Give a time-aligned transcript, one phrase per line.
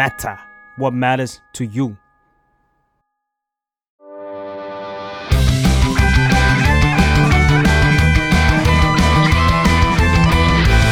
[0.00, 0.36] matter
[0.80, 1.86] what matters to you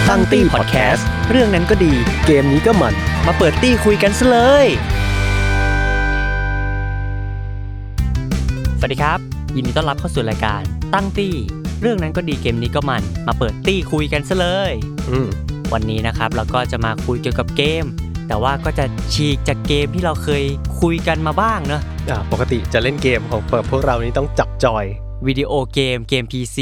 [0.08, 1.92] ตั้งตี้พอดแคสต์เรื่องนั้นก็ดี
[2.26, 2.94] เกมนี้ก็มัน
[3.26, 4.66] มาเปิดตี้คุยกันซะเลย
[8.78, 9.18] สวัสดีครับ
[9.56, 10.62] ยินดีต้อนรับเข้าสู่รายการ
[10.94, 11.34] ตั้งตี้
[11.80, 14.72] เรื่องนั้นก็ดีเกมนี้ก็มัน มาเปิดตี้คุยกันซะเลย
[15.10, 15.28] อืม
[15.72, 17.84] วันนี้นะครับเราก็จะมาคุยเกี่ยวกับเกม
[18.28, 20.44] แต่ว่าก็จะฉีกจากเกมที่เราเคย
[20.80, 24.84] คุยกันมาบ้างเนอะอ่าปกติจะเล่นเกมของพวกเรานี้ต้องจับจอย
[25.26, 26.58] วิดีโอเกมเกม PC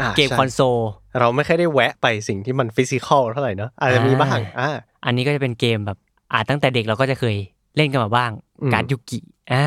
[0.00, 0.78] อ่าเกมใช่คอนโซล
[1.18, 4.70] เราไม่ค่อยได้แวะไปสิ่งที่มัน physical เท่าไหร่เนอะอาจจะมีบ้างอ่า
[5.04, 5.98] อันนี้ก็จะเป็นเกมแบบ
[6.32, 7.36] อ่าตั้งแต่เด็กเราก็จะเคย
[7.76, 9.18] เล่นกันมาบ้างอืมการ์ดยุกิ
[9.52, 9.66] อ่า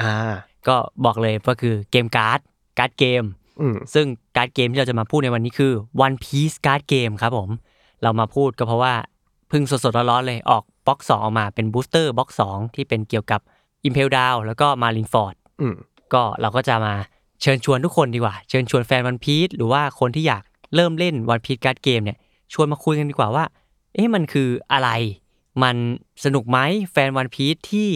[0.00, 0.12] อ่า
[0.68, 2.40] ก็บอกเลยว่าคือเกมการ์ด
[2.78, 3.22] การ์ดเกม
[3.60, 5.72] อืมซึ่งการ์ดเกมที่เราจะมาพูดในวันนี้คือ
[6.04, 7.48] One Piece การ์ดเกมครับผม
[8.02, 8.94] เรามาพูดก็เพราะว่า
[9.48, 13.40] เพิ่งสดๆร้อนๆเลยออก box สองออกมาเป็น booster box สองที่เป็นเกี่ยวกับ
[13.86, 15.76] Impel Down แล้วก็ Marineford อืม
[16.12, 16.94] ก็เราก็จะมา
[17.42, 20.42] เชิญชวนทุกคนดีกว่า เชิญชวนแฟนวันพีซหรือว่าคนที่อยาก
[20.74, 22.18] เริ่มเล่นวันพีซการ์ดเกมเนี่ย
[22.52, 23.44] ชวนมาคุยกันดีกว่าว่า
[23.94, 24.90] เอ๊ะมันคืออะไร
[25.62, 25.76] มัน
[26.24, 26.58] สนุกไหม
[26.92, 27.88] แฟนวันพีซที่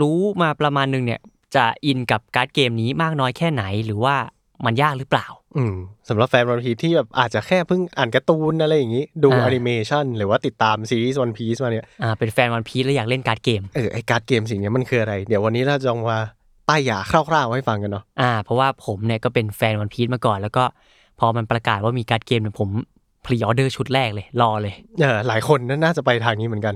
[0.00, 1.20] รู้มาประมาณหนึ่งเนี่ย
[1.56, 4.16] จะอินกับการ์ดเกมนี้มากน้อยแค่ไหน หรือว่า
[4.64, 5.74] มันยากหรือเปล่า อืม
[6.08, 16.20] สำหรับแฟนวันพีซที่แบบอาจจะแค่เพิ่งอ่านการ์ตูนอะไรอย่างนี้ ดูอ่าแอนิเมชันหรือว่าติดตามซีรีส์วันพีซมาเนี่ยอ่าเป็นแฟนวันพีซแล้วอยากเล่นการ์ดเกมเออไอ้การ์ดเกมสิ่งเนี้ยมันคืออะไร เดี๋ยววันนี้เราจะมา
[16.68, 20.64] ป้ายยาคร่าวๆให้ฟังกันเนาะอ่า เพราะว่าผมเนี่ยก็เป็นแฟนวันพีซมาก่อน แล้วก็
[21.20, 22.68] พอมันประกาศว่ามีการ์ดเกมเนี่ยผม
[23.24, 26.74] pre-order ชุดแรกเลย รอเลยเออหลายคนน่าจะไปทางนี้เหมือนกัน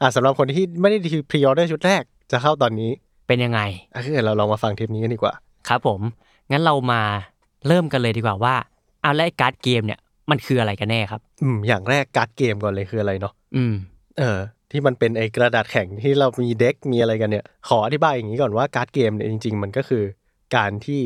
[0.00, 0.98] อ่าสำหรับคนที่ไม่ได้
[1.30, 2.90] pre-order ชุดแรกจะเข้าตอนนี้
[3.28, 3.60] เป็นยังไง
[3.94, 5.34] อะคือเราลองมาฟังเทปนี้กันดีกว่า
[5.68, 6.00] ครับผม
[6.50, 7.02] งั้นเรามา
[7.68, 8.54] เริ่มกันเลยดีกว่าว่า
[9.02, 13.74] เอาแล้วไอ้การ์ดเกมเนี่ยมันคืออะไรกันแน่ครับ อืมอย่างแรกการ์ดเกมก่อนเลยคืออะไรเนาะอืม
[14.18, 14.38] เออ
[14.70, 20.04] ที่มันเป็นไอ้กระดาษแข็งที่เรามี deck มีอะไรกันเนี่ย ขออธิบายอย่างนี้ก่อนว่าการ์ดเกมเนี่ยจริง ๆ มันก็คือ
[20.56, 21.00] การที่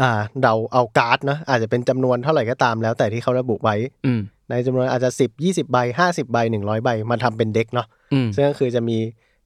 [0.00, 5.76] อ่าเราเอาการ์ดเนาะอาจจะเป็นจำนวนเท่าไหร่ก็ตามแล้วแต่ที่เขาระบุไว้อืมในจำนวนอาจจะ10 20ใบ
[6.10, 8.98] 50ใบ100ใบมาทำเป็น deck เนาะอืมซึ่งก็คือจะมี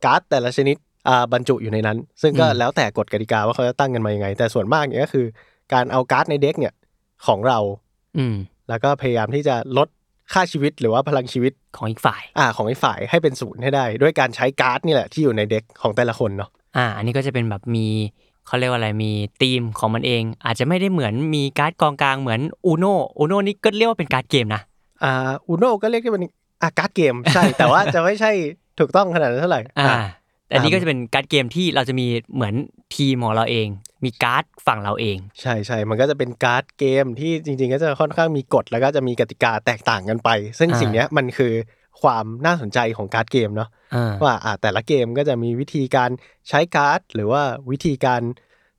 [0.04, 0.76] การ์ดแต่ละชนิด
[1.08, 5.26] อ่าบรรจุอยู่ในนั้น ซึ่งก็อืมแล้วแต่กฎกติกาว่าเขาจะตั้งกันมายังไง แต่ส่วนมากเนี่ยก็คือ
[5.72, 6.74] การเอาการ์ดใน deck เนี่ย
[7.26, 7.58] ของเรา
[8.18, 8.34] อืม
[8.68, 9.88] แล้วก็พยายามที่จะลด
[10.32, 17.86] ค่าชีวิตหรือว่าพลังชีวิตของอีกฝ่าย อ่า ของไอ้ฝ่ายให้เป็นศูนย์ให้ได้ ด้วยการใช้การ์ดนี่แหละที่อยู่ใน deck ของแต่ละคนเนาะอ่า อันนี้ก็จะเป็นแบบมี
[18.46, 22.84] เขาเรียกว่าอะไรมีธีมของมันเอง อาจจะไม่ได้เหมือนมีการ์ดกองกลางเหมือนอูโน
[23.18, 24.62] อูโนนี่ก็เรียกว่าเป็นการ์ดเกมนะ
[25.04, 26.24] อ่าอูโนก็เรียกได้เป็น
[26.62, 28.30] อ่าการ์ดเกมใช่ แต่ว่าจะไม่ใช่
[28.78, 30.02] ถูกต้องขนาดนั้นเท่าไหร่อ่าอ่า
[30.46, 32.54] แต่อันนี้อ่าก็จะเป็นการ์ดเกมที่เราจะมีเหมือน
[32.96, 33.66] ทีมของเราเอง
[34.04, 40.28] มีการ์ดฝั่งเราเอง ใช่ใช่มันก็จะเป็นการ์ดเกมที่จริง ๆ ก็จะค่อนข้างมีกฎแล้วก็จะมีกติกาแตกต่างกันไป
[40.58, 41.52] ซึ่งอ่าสิ่งเนี้ยมันคือ
[42.02, 46.10] ความน่าสนใจของการ์ดเกมเนาะอ่าว่าอ่าแต่ละเกมก็จะมีวิธีการ
[46.48, 48.22] ใช้การ์ด หรือว่าวิธีการ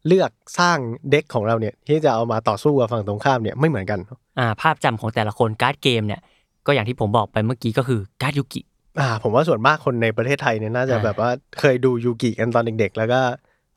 [0.08, 0.78] เลือกสร้าง
[1.12, 4.00] deck ของเราเนี่ยที่จะเอามาต่อสู้กับฝั่งตรงข้ามเนี่ยไม่เหมือนกัน
[4.40, 6.22] อ่าภาพจำของแต่ละคนการ์ดเกมเนี่ย
[6.66, 8.62] ก็อย่างที่ผมบอกไปเมื่อกี้ก็คือการ์ดยุกิ
[9.00, 13.22] อ่าผมว่าส่วนมากคนในประเทศไทยเนี่ยน่าจะอ่าแบบว่าเคยดูยูกิกันตอนเด็ก ๆ แล้วก็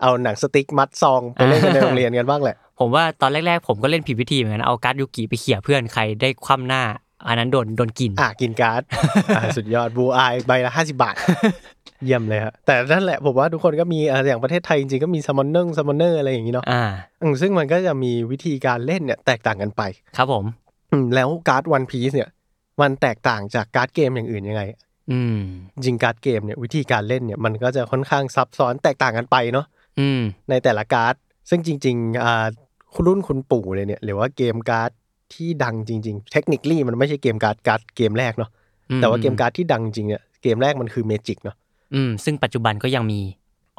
[0.02, 6.82] เอาหนังสติ๊กมัดซองไปเล่นกันในโรงเรียนกันบ้างแหละ ผมว่าตอนแรกๆ ผมก็เล่นผิดวิธีเหมือนกันเอาการ์ดยุกิไปเขี่ยเพื่อนใครได้คว่ำหน้า
[7.26, 8.82] อันนั้นโดนโดนกิน อ่ากินการ์ด
[9.36, 11.14] อ่าสุดยอดบูอายใบละห้าสิบาท
[12.04, 16.82] เยี่ยมเลยฮะแต่นั่นแหละผมว่าทุกคนก็มีอ่าอย่างประเทศไทยจริงๆก็มี Summoner Summoner อะไรอย่างนี้เนาะอ่า
[17.22, 19.82] อืมซึ่งมันก็จะมีวิธีการเล่นเนี่ยแตกต่างกันไป
[20.16, 20.44] ครับผม
[20.92, 22.28] อืมแล้วการ์ดวันพีซเนี่ย
[22.80, 24.62] มันแตกต่างจากการ์ดเกมอย่างอื่นยังไง
[25.10, 25.38] อืม
[25.74, 29.77] จริงการ์ดเกมเนี่ยวิธีการเล่นเนี่ยมันก็จะค่อนข้างซับซ้อนแตกต่างกันไปเนาะอืม
[30.50, 31.14] ในแต่ละการ์ด
[31.50, 32.46] ซึ่งจริงๆอ่า
[32.94, 34.90] คุณรุ่นคุณปู่เลยเนี่ยหรือว่าเกมการ์ด
[35.34, 38.50] ที่ดังจริง ๆ technically มันไม่ใช่เกมการ์ดการ์ดเกมแรกเนาะ
[38.90, 41.56] อืมแต่ว่าเกมการ์ดที่ดังจริงเนี่ยเกมแรกมันคือ Magic เนาะ
[41.94, 43.20] อืมซึ่งปัจจุบันก็ยังมี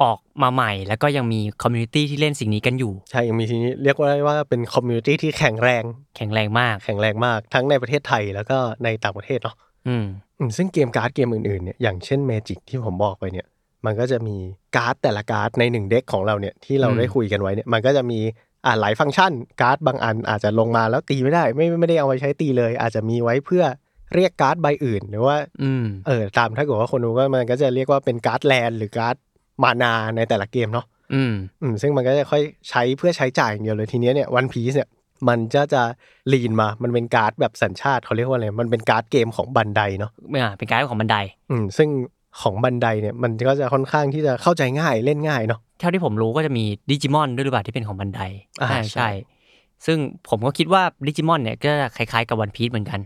[0.02, 5.84] ออกมาใหม่ แล้วก็ยังมี community ที่เล่นสิ่งนี้กันอยู่ ใช่ ยังมีทีนี้เรียกว่าได้ว่าเป็น community ที่แข็งแรง
[6.16, 9.56] แข็งแรงมาก แข็งแรงมาก ทั้งในประเทศไทยแล้วก็ในต่างประเทศเนาะ
[9.88, 10.06] อืม
[10.40, 13.48] อืมซึ่งเกมการ์ดเกมอื่นๆเนี่ยอย่างเช่น Magic ที่ผมบอกไปเนี่ย
[13.86, 14.36] มันก็จะมี
[14.76, 18.20] การ์ดแต่ละการ์ดในหนึ่ง deck ของเราเนี่ยที่เราอืมได้คุยกันไว้เนี่ยมันก็จะมี
[18.66, 19.32] อ่าหลายฟังก์ชัน
[19.62, 23.64] การ์ดบางอันอาจจะลงมาแล้วตีไม่ได้ ไม่ไม่ได้เอาไว้ใช้ตีเลย อาจจะมีไว้เพื่อ
[24.16, 29.16] เรียกการ์ดใบอื่น หรือว่าอืมเออตามถ้าเกิดว่าคนรู้ก็มันก็จะเรียกว่าเป็นการ์ด land หรือการ์ด
[29.64, 34.90] mana ในแต่ละเกมเนาะอืมอืมซึ่งมันก็จะค่อยใช้เพื่อใช้จ่ายอย่างเดียวเลยทีเนี้ยเนี่ยวันพีซเนี่ย
[35.28, 35.84] มันจะจะ
[36.34, 41.18] lean มา มันเป็นการ์ดแบบสัญชาติเขาเรียกว่าอะไร มันเป็นการ์ดเกมของ Bandai เนาะอ่าเป็นการ์ดของ Bandai
[41.52, 41.90] อืม ซึ่ง
[42.42, 48.22] ของ Bandai เนี่ยมันก็จะค่อนข้างที่จะเข้าใจง่ายเล่นง่ายเนาะเท่าที่ผมรู้ก็จะมีดิจิมอนด้วยหรือเปล่าที่เป็นของ Bandai
[48.62, 49.10] อ่าใช่ใช่ใช่
[49.86, 49.98] ซึ่ง
[50.30, 53.00] ผมก็คิดว่าดิจิมอนเนี่ยก็คล้ายๆกับวันพี e เหมือนกัน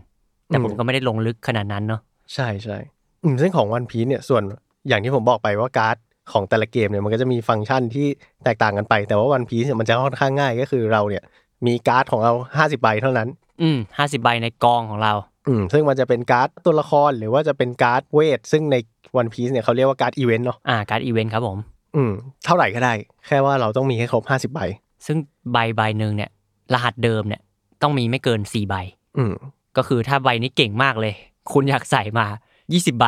[0.46, 2.00] แต่อืมผมก็ไม่ได้ลงลึกขนาดนั้นเนาะ
[2.34, 2.78] ใช่ใช่
[3.22, 4.42] อืมซึ่งของ One Piece เนี่ยส่วน
[4.88, 5.96] อย่างที่ผมบอกไปว่าการ์ด
[6.32, 8.06] ของแต่ละเกมเนี่ยมันก็จะมีฟังก์ชันที่
[8.44, 11.24] แตกต่างกันไป แต่ว่า One Piece เนี่ยมันจะค่อนข้างง่ายก็คือเราเนี่ย
[11.66, 13.28] มีการ์ดของเรา50ใบเท่านั้น
[13.62, 15.12] อืมห้าสิบใบในกองของเรา
[15.48, 18.76] อืมซึ่งมันจะเป็นการ์ดตัวละครหรือว่าจะเป็นการ์ดเวทซึ่งใน
[19.16, 21.58] One Piece เนี่ยเขาเรียกว่าการ์ดอีเวนต์เนาะอ่าการ์ดอีเวนต์ครับผม
[21.96, 22.12] อืม
[22.44, 22.92] เท่าไหร่ก็ได้
[23.26, 24.60] แค่ว่าเราต้องมีให้ครบ50ใบ
[25.06, 25.16] ซึ่ง
[25.52, 26.30] ใบใบหนึ่งเนี่ย
[26.74, 27.40] รหัสเดิมเนี่ย
[27.82, 28.74] ต้องมีไม่เกินสี่ใบ
[29.18, 29.32] อืม
[29.76, 31.14] ก็คือถ้าใบนี้เก่งมากเลย
[31.52, 32.26] คุณอยากใส่มา
[32.64, 33.06] 20ใบ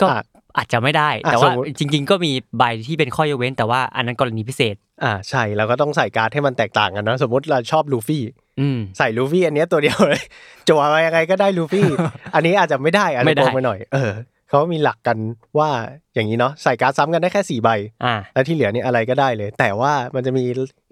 [0.00, 0.22] ก็อะ
[0.56, 8.22] อาจจะไม่ได้อะแต่ว่าสมมุติจริง ๆ ก็มีใบที่เป็นข้อยกเว้น แต่ว่าอันนั้นกรณีพิเศษ อ่าใช่เราก็ต้องใส่การ์ดให้มันแตกต่างกันเนาะสมมติเราชอบลูฟี่
[8.60, 10.22] อืมใส่ลูฟี่อันเนี้ยตัวเดียวเลย
[10.68, 11.88] จั่วมายังไงก็ได้ลูฟี่
[12.34, 14.12] อันนี้อาจจะไม่ได้อาจไม่จะได้โกงไปหน่อย เออ
[14.52, 15.18] เขามีหลักกัน
[15.58, 15.70] ว่า
[16.14, 17.68] อย่างนี้เนาะใส่การ์ดซ้ำกันได้แค่สี่ใบ
[18.04, 20.44] อ่าแล้วที่เหลือเนี่ยอะไรก็ได้เลย แต่ว่ามันจะมี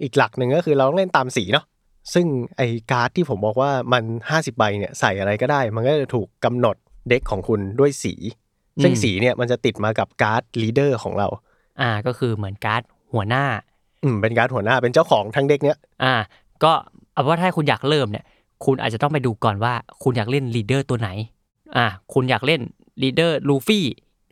[0.03, 1.65] อีกหลักหนึ่งก็คือเราต้องเล่นตามสีเนาะ
[2.13, 2.25] ซึ่ง
[2.57, 6.75] ไอ้การ์ดที่ผมบอกว่ามัน 50 ใบเนี่ยใส่อะไรก็ได้ มันก็จะถูกกำหนด
[7.09, 8.13] deck ของคุณด้วยสี
[8.83, 11.27] ซึ่งอืมสีเนี่ยมันจะติดมากับการ์ด leader ของเรา
[11.81, 12.81] อ่าก็คือเหมือนการ์ด
[13.13, 13.45] หัวหน้า
[14.03, 16.15] อืมเป็นการ์ดหัวหน้าเป็นเจ้าของทั้ง deck เนี้ยอ่า
[16.63, 16.71] ก็
[17.13, 18.25] เอาว่าถ้าคุณอยากเริ่มเนี่ย
[18.65, 19.73] คุณอาจจะต้องไปดูก่อนว่า
[20.03, 21.09] คุณอยากเล่น leader ตัวไหน
[21.77, 22.61] อ่า คุณอยากเล่น
[23.01, 23.85] leader ลูฟี่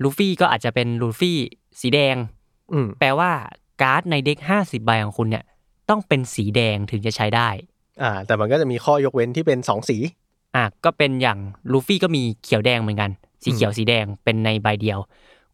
[0.03, 1.37] ลูฟี่ก็อาจจะเป็นลูฟี่
[1.79, 2.15] สีแดง
[2.73, 3.31] อืมแปลว่า
[3.81, 5.45] การ์ดใน deck 50ใบของคุณเนี่ย
[5.89, 7.49] ต้องเป็นสีแดงถึงจะใช้ได้
[8.01, 9.97] อ่า แต่มันก็จะมีข้อยกเว้นที่เป็นสองสี
[10.55, 11.39] อะก็เป็นอย่าง
[11.71, 13.11] ลูฟี่ก็มีเขียวแดงเหมือนกัน
[13.43, 14.99] สีเขียวสีแดงเป็นในใบเดียว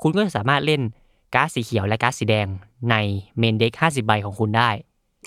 [0.02, 0.82] คุณก็สามารถเล่น
[1.36, 2.48] การ์ดสีเขียวและการ์ดสีแดง
[2.92, 2.96] ใน
[3.38, 4.70] main deck 50ใบของคุณได้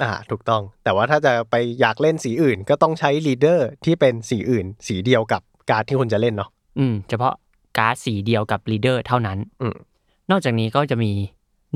[0.02, 7.34] อ่า ถูกต้อง แต่ว่าถ้าจะไปอยากเล่นสีอื่น ก็ต้องใช้ leader ที่เป็นสีอื่น สีเดียวกับการ์ดที่คุณจะเล่นเนาะ อืม เฉพาะ
[7.78, 9.76] การ์ดสีเดียวกับ leader เท่านั้นอืม
[10.30, 11.10] นอกจากนี้ก็จะมี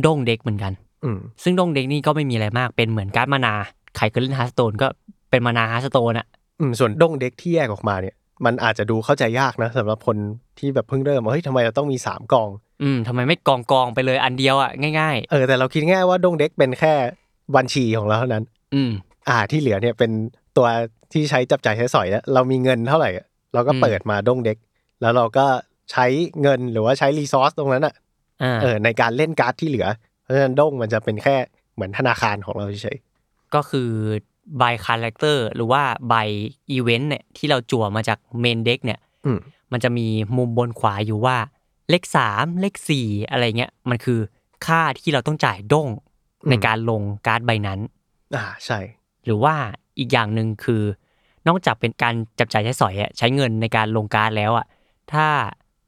[0.05, 0.73] ด้ง deck เหมือนกัน
[1.05, 3.55] อืมซึ่งด้ง deck นี่ก็ไม่มีอะไรมากเป็นเหมือนการ์ด mana
[3.97, 4.87] ใครเคยเล่น Hearthstone ก็
[5.31, 6.27] เป็น mana Hearthstone อะ
[6.61, 8.15] อืมส่วนด้ง deck ที่แยกออกมาเนี่ย
[8.45, 10.17] มันอาจจะดูเข้าใจยากนะสำหรับคน
[10.59, 12.51] ที่แบบเพิ่งเริ่มว่าเฮ้ยทำไมเราต้องมีสามกอง
[12.83, 14.71] อืมทำไมไม่กองกองๆไปเลยอันเดียวอะ
[15.01, 16.95] ง่ายเออแต่เราคิดง่ายว่าด้ง deck เป็นแค่
[17.57, 18.91] บัญชีของเราเท่านั้นๆอืม
[19.29, 20.11] อ่าที่เหลือเนี่ยเป็น
[20.57, 20.67] ตัว
[21.13, 24.57] ที่ใช้จับจ่ายใช้สอยแล้วเรามีเงินเท่าไหร่อะเราก็อืมเปิดมาด้ง deck
[25.01, 25.47] แล้วเราก็
[25.91, 26.07] ใช้
[26.43, 27.95] เงินหรือว่าใช้ resource ตรงนั้นอะ
[28.43, 29.87] อ่าเออในการเล่นการ์ดที่เหลือ
[30.23, 31.37] เพราะฉะนั้นด้งมันจะเป็นแค่
[31.75, 32.99] เหมือนธนาคารของเราเฉย
[33.55, 33.91] ก็คือ
[34.59, 36.15] ใบ character หรือว่าใบ
[36.71, 39.39] อีเวนต์เนี่ยที่เราจั่วมาจาก main deck เนี่ยๆอืม
[39.73, 40.07] มันจะมี
[40.37, 41.37] มุมบนขวาอยู่ว่า
[41.91, 44.21] เลขสามเลขสี่อะไรเงี้ยมันคือ
[44.67, 45.89] ค่าที่เราต้องจ่ายด้ง
[46.45, 47.81] อืมในการลงการ์ดใบนั้น
[48.37, 48.79] อ่าใช่
[49.25, 49.55] หรือว่า
[49.99, 50.83] อีกอย่างหนึ่งคือ
[51.49, 54.67] นอกจากเป็นการจับจ่ายใช้สอยอะใช้เงินในการลงการ์ดแล้วอะ
[55.13, 55.27] ถ้า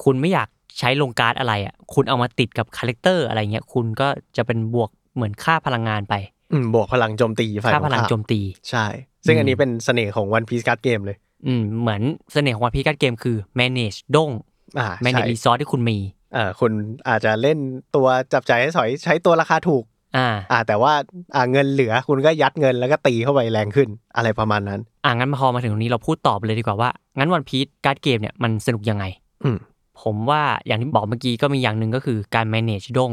[0.04, 0.48] คุณไม่อยาก
[0.78, 6.14] ใช้ลงการ์ดอะไรอะคุณเอามาติดกับ character อะไรเงี้ยคุณก็จะเป็นบวกเหมือนค่าพลังงานไป
[6.52, 8.40] อืมบวกพลังโจมตีฝ่ายตรงข้ามค่าพลังโจมตี
[8.70, 8.86] ใช่
[9.26, 11.16] ซึ่งอืมอันนี้เป็นเสน่ห์ของ One Piece Card Game เลย
[11.46, 12.02] อืมเหมือน
[12.32, 14.30] เสน่ห์ของ One Piece Card Game คือ manage ด้ง
[14.78, 15.98] อ่า manage ใช่ resource ที่คุณมี
[16.36, 16.72] อ่าคุณ
[17.08, 17.58] อาจจะเล่น
[17.96, 19.84] ตัวจับจ่ายใช้สอยใช้ตัวราคาถูก
[20.16, 20.92] อ่า อ่า แต่ว่า
[21.34, 29.04] อ่าเงินเหลือคุณก็ยัดเงินแล้วก็ตีเข้าไปแรงขึ้นอะไรประมาณนั้น อ่างั้นพอมาถึงตรงนี้เราพูดตอบเลยดีกว่าว่า งั้นวันพี e การ์ดเกมเนี่ยมันสนุกยังไง
[29.44, 29.56] อืม
[30.02, 33.12] ผมว่าอย่างที่บอกเมื่อกี้ก็มีอย่างหนึ่งก็คือการ manage ด้ง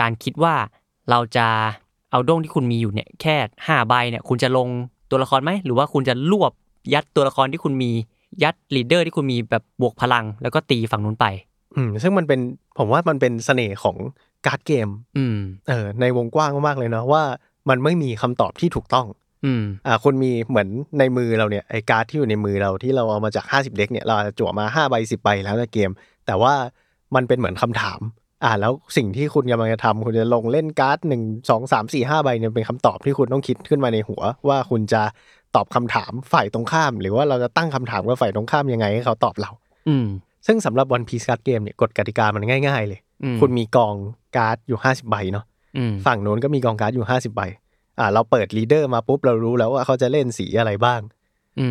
[0.00, 0.54] การคิดว่า
[1.10, 1.46] เราจะ
[2.10, 3.36] เอาด้งที่คุณมีอยู่เนี่ยแค่
[3.66, 4.68] ห้าใบเนี่ยคุณจะลง
[5.10, 6.52] ตัวละครไหม หรือว่าคุณจะรวบ
[6.94, 7.90] ยัดตัวละครที่คุณมี
[8.42, 11.26] ยัด leader ที่คุณมีแบบบวกพลัง แล้วก็ตีฝั่งนู้นไป
[11.76, 12.40] อืมซึ่งมันเป็น
[12.78, 13.96] ผมว่ามันเป็นเสน่ห์ของ
[14.46, 15.36] การ์ดเกม อืม
[15.68, 17.22] เออในวงกว้างมากๆเลยเนาะว่า
[17.68, 19.06] มันไม่มีคำตอบที่ถูกต้อง
[19.44, 20.68] อืมอ่าคุณมีเหมือน
[20.98, 25.90] ในมือเราเนี่ยไอ้การ์ดที่อยู่ในมือเราที่เราเอามาจาก 50 deck เนี่ยเราอาจจะจั่วมา5ใบ10ใบแล้วในเกม
[26.26, 26.54] แต่ว่า
[27.14, 28.00] มันเป็นเหมือนคำถาม
[28.44, 35.02] อ่า แล้วสิ่งที่คุณกำลังจะทำคุณจะลงเล่นการ์ดหนึ่งสองสามสี่ห้าใบเนี่ยเป็นคำตอบที่คุณต้องคิดขึ้นมาในหัว ว่าคุณจะ
[35.56, 39.50] ตอบคำถามฝ่ายตรงข้าม หรือว่าเราจะตั้งคำถามกับฝ่ายตรงข้ามยังไงให้เขาตอบเรา
[39.88, 40.06] อืม
[40.46, 43.94] ซึ่งสำหรับ One Piece Card Game เนี่ยกฎกติกามันง่าย ๆ เลยอืมคุณมีกอง
[44.36, 45.44] การ์ดอยู่50ใบเนาะ
[45.76, 47.42] อืมฝั่งโน้นก็มีกองการ์ดอยู่50ใบ
[47.98, 51.15] อ่าเราเปิด leader มาปุ๊บเรารู้แล้วว่าเขาจะเล่นสีอะไรบ้างอืม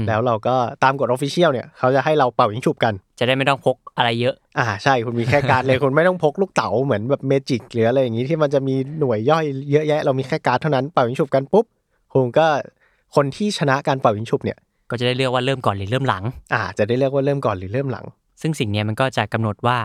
[0.08, 11.66] แล้วเราก็ตามกฎ official เนี่ยเขาจะให้เราเป่ายิงฉุบกัน จะได้ไม่ต้องพกอะไรเยอะ อ่าใช่คุณมีแค่การ์ดเลยคุณไม่ต้องพกลูกเต๋าเหมือนแบบ Magic หรืออะไรอย่างนี้ที่มันจะมีหน่วยย่อยเยอะแยะ เรามีแค่การ์ดเท่านั้นเป่ายิงฉุบกันปุ๊บ
[12.14, 12.48] คุณก็
[13.16, 14.58] คนที่ชนะการเป่ายิงฉุบเนี่ย
[14.90, 16.24] ก็จะได้เลือกว่าเริ่มก่อนหรือเริ่มหลัง
[16.54, 18.06] อ่า จะได้เลือกว่าเริ่มก่อนหรือเริ่มหลัง
[18.42, 19.78] ซึ่งสิ่งเนี้ยมันก็จะกำหนดว่า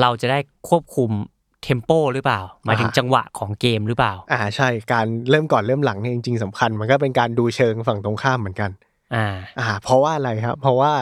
[0.00, 1.10] เราจะได้ควบคุม
[1.62, 8.70] tempo หรือเปล่าหมายถึงอ่าจังหวะของเกมหรือเปล่า อ่าใช่การเริ่มก่อนเริ่มหลังเนี่ยจริง ๆสำคัญ มันก็เป็นการดูเชิงฝั่งตรงข้ามเหมือนกัน
[9.14, 9.26] อ่า
[9.60, 10.92] อ่า เพราะว่าอะไรครับ เพราะว่า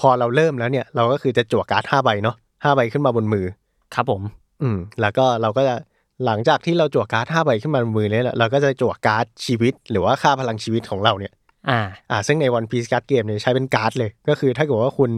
[0.00, 3.46] พอเราเริ่มแล้วเนี่ย เราก็คือจะจั่วการ์ดห้าใบเนาะห้าใบขึ้นมาบนมือ
[3.94, 4.22] ครับผม
[4.62, 5.74] อืม แล้วก็เราก็จะ
[6.26, 11.32] หลังจากที่เราจั่วการ์ดห้าใบขึ้นมาบนมือเนี่ยเราก็จะจั่วการ์ดชีวิต หรือว่าค่าพลังชีวิตของเราเนี่ย
[11.70, 15.10] อ่า อ่า ซึ่งใน One Piece การ์ดเกมเนี่ยใช้เป็นการ์ดเลย ก็คือถ้าเกิดว่าคุณ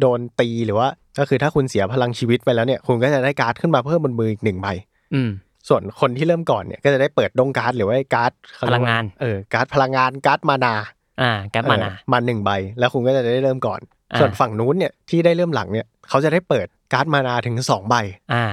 [0.00, 4.68] โดนตีหรือว่า ก็คือถ้าคุณเสียพลังชีวิตไปแล้วเนี่ย คุณก็จะได้การ์ดขึ้นมาเพิ่มบนมืออีกหนึ่งใบ
[5.14, 5.30] อืม
[5.68, 10.74] ส่วนคนที่เริ่มก่อนเนี่ยก็จะได้เปิดด้งการ์ดหรือว่าไอ้การ์ดเขาเรียกว่พลังงาน เออ การ์ดพลังงานการ์ด mana
[11.20, 13.80] อ่าการ์ด mana เออมาหนึ่งใบ แล้วคุณก็จะได้เริ่มก่อน
[14.12, 17.94] อ่าส่วนฝั่งนู้นเนี่ยที่ได้เริ่มหลังเนี่ยเขาจะได้เปิดการ์ด mana ถึงสองใบ
[18.32, 18.44] อ่า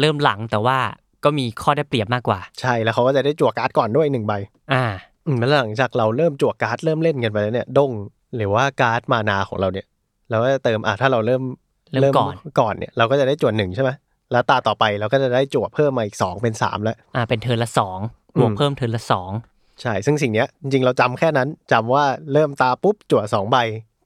[0.00, 0.78] เริ่มหลังแต่ว่า
[1.24, 4.32] ก็มีข้อได้เปรียบมากกว่า ใช่แล้วเขาก็จะได้จั่วการ์ดก่อนด้วยหนึ่งใบ
[4.72, 4.84] อ่า
[5.26, 7.92] อืมแล้วหลังจากเราเริ่มจั่วการ์ดเริ่มเล่นกันไปแล้วเนี่ยด้ง
[8.36, 9.86] หรือว่าการ์ด mana ของเราเนี่ย
[10.30, 11.42] เราก็จะเติมอะถ้าเราเริ่ม
[12.00, 13.90] เริ่มก่อนก่อนเนี่ยเราก็จะได้จั่วหนึ่งใช่ไหม
[14.32, 17.98] แล้วตาต่อไปเราก็จะได้จั่วเพิ่มมาอีกสองเป็นสามแล้ว อ่าเป็น turn ละสอง
[18.36, 19.30] อืมบวกเพิ่ม turn ละสอง
[19.82, 23.56] ใช่ ซึ่งสิ่งเนี้ยจริงๆเราจำแค่นั้นจำว่าเริ่มตาปุ๊บ จั่วสองใบ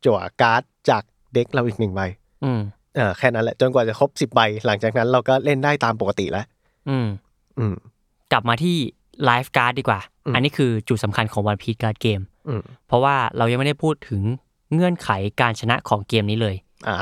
[0.04, 1.02] จั่วการ์ดจาก
[1.34, 2.00] deck เราอีกหนึ่งใบ
[2.44, 2.60] อืม
[2.94, 6.46] เออแค่นั้นแหละจนกว่าจะครบสิบใบ หลังจากนั้นเราก็เล่นได้ตามปกติแล้ว
[6.88, 7.06] อืม
[7.58, 7.74] อืม
[8.32, 8.76] กลับมาที่
[9.24, 14.22] life card ดีกว่าอืมอันนี้คือจุดสำคัญของวันพี e การ์ดเกมอืมเพราะว่าเรายังไม่ได้พูดถึง
[14.74, 16.56] เงื่อนไขการชนะของเกมนี้เลย
[16.88, 16.96] อ่า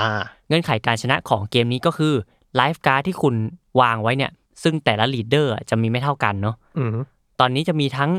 [0.48, 2.14] เงื่อนไขการชนะของเกมนี้ก็คือ
[2.56, 3.34] life card ที่คุณ
[3.80, 6.90] วางไว้เนี่ย ซึ่งแต่ละ leader จะมีไม่เท่ากันเนาะอืม
[7.40, 8.10] ตอนนี้จะมีทั้ง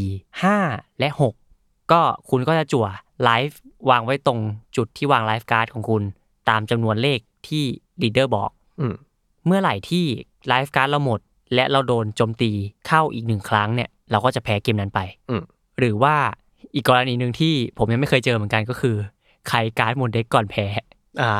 [0.00, 1.08] 4 5 และ
[1.50, 2.86] 6 ก็คุณก็จะจั่ว
[3.24, 3.58] life
[3.90, 4.40] วางไว้ตรง
[4.76, 6.02] จุดที่วาง life card ของคุณ
[6.48, 7.18] ตามจำนวนเลข
[7.48, 7.64] ที่
[8.02, 8.94] leader บอกอืม
[9.46, 10.04] เมื่อไหร่ที่
[10.48, 11.20] life card เราหมด
[11.54, 12.50] และเราโดนโจมตี
[12.86, 15.42] เข้าอีกหนึ่งครั้งเนี่ย เราก็จะแพ้เกมนั้นไปอืม
[15.78, 16.14] หรือว่า
[16.74, 18.96] อีกกรณีหนึ่งที่ผมยังไม่เคยเจอเหมือนกันก็คือ
[19.48, 20.66] ใครการ์ดหมด deck ก่อนแพ้
[21.22, 21.32] อ่า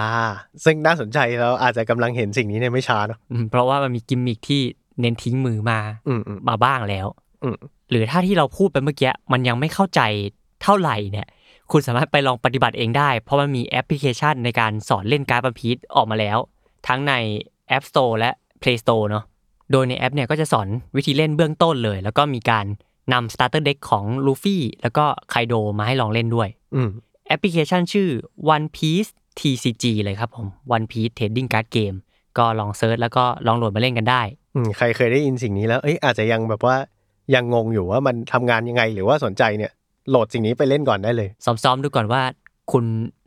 [0.65, 4.63] ซึ่งน่าสนใจเราอาจจะกำลังเห็นสิ่งนี้ในไม่ช้าเนาะอืมเพราะว่ามันมีกิมมิคที่
[5.01, 7.07] เน้นทิ้งมือมาอืมอืมมาบ้างแล้ว
[7.43, 7.57] อืม
[7.91, 10.01] หรือถ้าที่เราพูดไปเมื่อกี้มันยังไม่เข้าใจ
[10.63, 11.27] เท่าไหร่เนี่ย
[11.71, 16.39] คุณสามารถไปลองปฏิบัติเองได้ เพราะมันมีแอปพลิเคชันในการสอนเล่นการ์ดบัมพีทออกมาแล้ว
[16.87, 17.13] ทั้งใน
[17.77, 18.31] App Store และ
[18.63, 19.25] Play Store เนาะ
[19.73, 22.67] โดยในแอปเนี่ยก็จะสอนวิธีเล่นเบื้องต้นเลย แล้วก็มีการ
[23.13, 26.89] นำ Starter Deck ของลูฟี่แล้วก็ไคโดมาให้ลองเล่นด้วยอืม
[27.27, 28.09] แอปพลิเคชันชื่อ
[28.55, 30.47] One Piece TCG เลยครับผม
[30.77, 31.97] One Piece Trading Card Game
[32.39, 34.44] ก็ลอง search แล้วก็ลองโหลดมาเล่นกันได้อืม
[34.77, 36.77] ใครเคยได้ยินสิ่งนี้แล้ว เอ้ยอาจจะยังแบบว่า
[37.35, 39.73] ยังงงอยู่ว่ามันทำงานยังไงหรือว่าสนใจเนี่ย
[40.11, 42.23] โหลดสิ่งนี้ไปเล่นก่อนได้เลย ซ้อมๆดูก่อนว่า
[42.73, 42.85] คุณ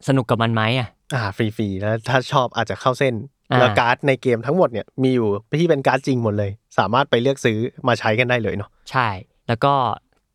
[0.08, 3.14] สนุกกับมันไหมอะ อ่า ฟรีๆ แล้วถ้าชอบอาจจะเข้าเส้น
[3.52, 5.30] อ่าแล้วการ์ดในเกมทั้งหมดเนี่ยมีอยู่
[5.60, 7.58] ที่เป็นการ์ดจริงหมดเลย สามารถไปเลือกซื้อ
[7.88, 9.08] มาใช้กันได้เลยเนาะ ใช่
[9.48, 9.74] แล้วก็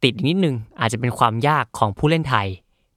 [0.02, 2.46] ติดอีกนิดนึงอาจจะเป็นความยากของผู้เล่นไทย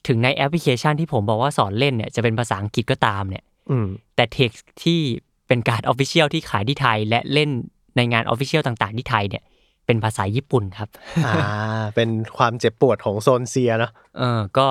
[0.07, 4.99] ถึงในแอปพลิเคชันที่ผมบอกว่าสอนเล่นเนี่ยจะเป็นภาษาอังกฤษก็ตามเนี่ยอืมแต่เท็กซ์ที่
[5.47, 7.49] เป็นการ์ด official ที่ขายที่ไทยและเล่น
[7.95, 9.43] ในงาน official ต่างๆที่ไทยเนี่ย
[9.85, 10.89] เป็นภาษาญี่ปุ่นครับ
[11.25, 11.35] อ่า
[11.95, 14.67] เป็นความเจ็บปวดของโซนเซียเนาะ เออ ก็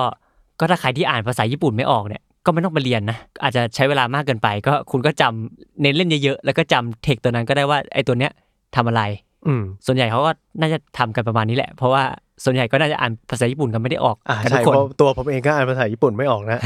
[0.59, 8.31] ก็ถ้าใครที่อ่านภาษาญี่ปุ่นไม่ออกเนี่ย ก็ไม่ต้องไปเรียนนะ อาจจะใช้เวลามากเกินไป ก็คุณก็จำเน้นเล่นเยอะๆ แล้วก็จำเทคตัวนั้นก็ได้ว่าไอ้ตัวเนี้ย
[8.75, 9.01] ทำอะไร
[9.47, 12.03] อืม ส่วนใหญ่เขาก็น่าจะทำกันประมาณนี้แหละ เพราะว่า
[12.43, 16.59] ส่วนใหญ่ก็น่าจะอ่านภาษาญี่ปุ่นกันไม่ได้ออกอ่ากันทุใช่กคนเพราะตัวผมเองก็อ่านภาษาญี่ปุ่นไม่ออกนะ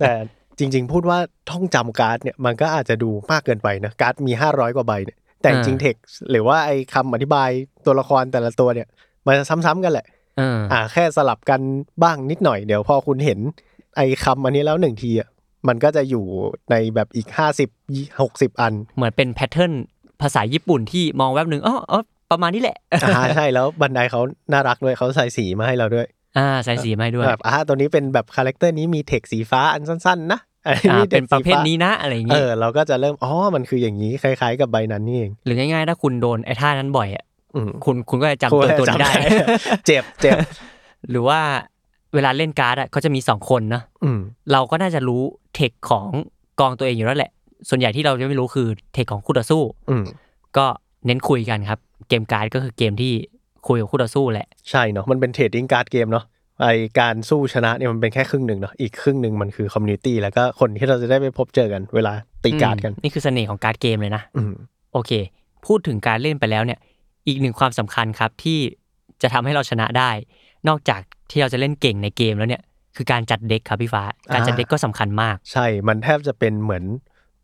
[0.00, 0.12] แต่
[0.58, 1.18] จริง ๆ พูดว่า
[1.50, 5.96] ท่องจำการ์ดเนี่ยมันก็อาจจะดูมากเกินไปนะ การ์ดมี 500 กว่าใบเนี่ย แต่จริงๆเทค
[6.30, 7.48] หรือว่าไอ้คำอธิบาย
[7.86, 8.88] ตัวละครแต่ละตัวเนี่ย
[9.26, 10.06] มันจะซ้ำๆกันแหละ
[10.38, 11.60] เอออ่า แค่สลับกัน
[12.02, 13.38] บ้างนิดหน่อยเดี๋ยวพอคุณเห็น
[13.96, 15.28] ไอ้คำอันนี้แล้วหนึ่งทีอะ
[15.68, 16.24] มันก็จะอยู่
[16.70, 17.68] ในแบบอีกห้าสิบ
[18.20, 19.72] หกสิบอัน เหมือนเป็น pattern
[20.22, 24.20] ภาษาญี่ปุ่นที่มองแวบหนึ่งอ๋ออ๋อประมาณนี้แหละอ่าใช่แล้ว Bandai เขา
[24.52, 26.06] น่ารักด้วยเขาใส่สีมาให้เราด้วย
[26.38, 30.47] อ่าใส่สีมาให้ด้วยแบบอ่าตัวนี้เป็นแบบ character นี้มีเทคสีฟ้าอันสั้นๆนะอันอ่านี้
[31.10, 37.24] เป็นประเภทสีฟ้านี้นะอะไรอย่างเองี้อเราก็จะเริ่มอ๋อมันคืออย่างนี้คล้าย ๆ กับใบนั้นนี่เองหรือง่ายๆ ถ้าคุณโดนไอ้ท่านั้นบ่อยอะ
[37.56, 39.10] อืมคุณคุณก็จะจำตัวตัวนี้ได้
[39.86, 40.36] เจ็บเจ็บ
[41.10, 41.40] หรือว่า
[42.14, 44.18] เวลาเล่นการ์ดอะเขาจะมีสองคนเนาะอืม
[44.52, 45.22] เราก็น่าจะรู้
[45.54, 46.08] เทคของ
[46.60, 47.32] กองตัวเองอยู่แล้วแหละ
[47.68, 50.04] ส่วนใหญ่ที่เราจะไม่รู้คือเทคของคู่ต่อสู้อืม
[50.56, 50.66] ก็
[51.06, 53.12] เน้นคุยกันครับ เกมการ์ดก็คือเกมที่
[53.68, 56.24] คุยกับคู่ต่อสู้แหละ ใช่เนาะมันเป็น trading card game เนาะ
[56.62, 56.66] ไอ
[57.00, 62.12] การสู้ชนะเนี่ยมันเป็นแค่ครึ่งหนึ่งเนาะอีกครึ่งหนึ่งมันคือ community แล้วก็คนที่เราจะได้ไปพบเจอกัน เวลา
[62.44, 64.52] ตีการ์ดกันอืมนี่คือเสน่ห์ของ card game เลยนะอืม
[64.92, 65.12] โอเค
[65.66, 66.78] พูดถึงการเล่นไปแล้วเนี่ย
[67.26, 68.58] อีกหนึ่งความสำคัญครับที่
[69.22, 70.10] จะทำให้เราชนะได้
[70.68, 71.00] นอกจาก
[71.30, 72.62] ที่เราจะเล่นเก่งในเกมแล้วเนี่ย
[72.96, 74.02] คือการจัด deck ครับพี่ฟ้า
[74.34, 76.84] การจัด deck ก็สำคัญมาก ใช่มันแทบจะเป็นเหมือน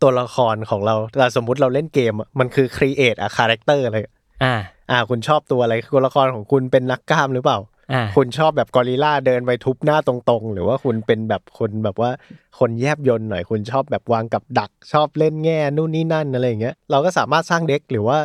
[0.02, 4.04] ตัวละครของเราแต่สมมุติเราเล่นเกมอะมันคือ create a character เลย
[4.44, 4.54] อ่า
[4.90, 7.73] อ่าคุณชอบตัวอะไรตัวละครของคุณเป็นนักกล้ามหรือเปล่าอ่า
[8.16, 12.10] คุณชอบแบบกอริลลาเดินไปทุบหน้าตรงๆ หรือว่าคุณเป็นแบบคนแบบว่า
[12.58, 18.18] คนแยบยนต์หน่อยคุณชอบแบบวางกับดักชอบเล่นแง่นู่นนี่นั่นอะไรอย่างเงี้ยเราก็สามารถสร้าง deck หรือว่า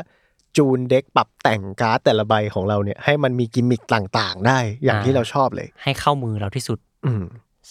[0.57, 7.23] จูนเด็กปรับแต่งการ์ดแต่ละใบของเราเนี่ยให้มันมีกิมมิคต่างๆ ได้อย่างอ่าที่เราชอบเลย ให้เข้ามือเราที่สุด อืม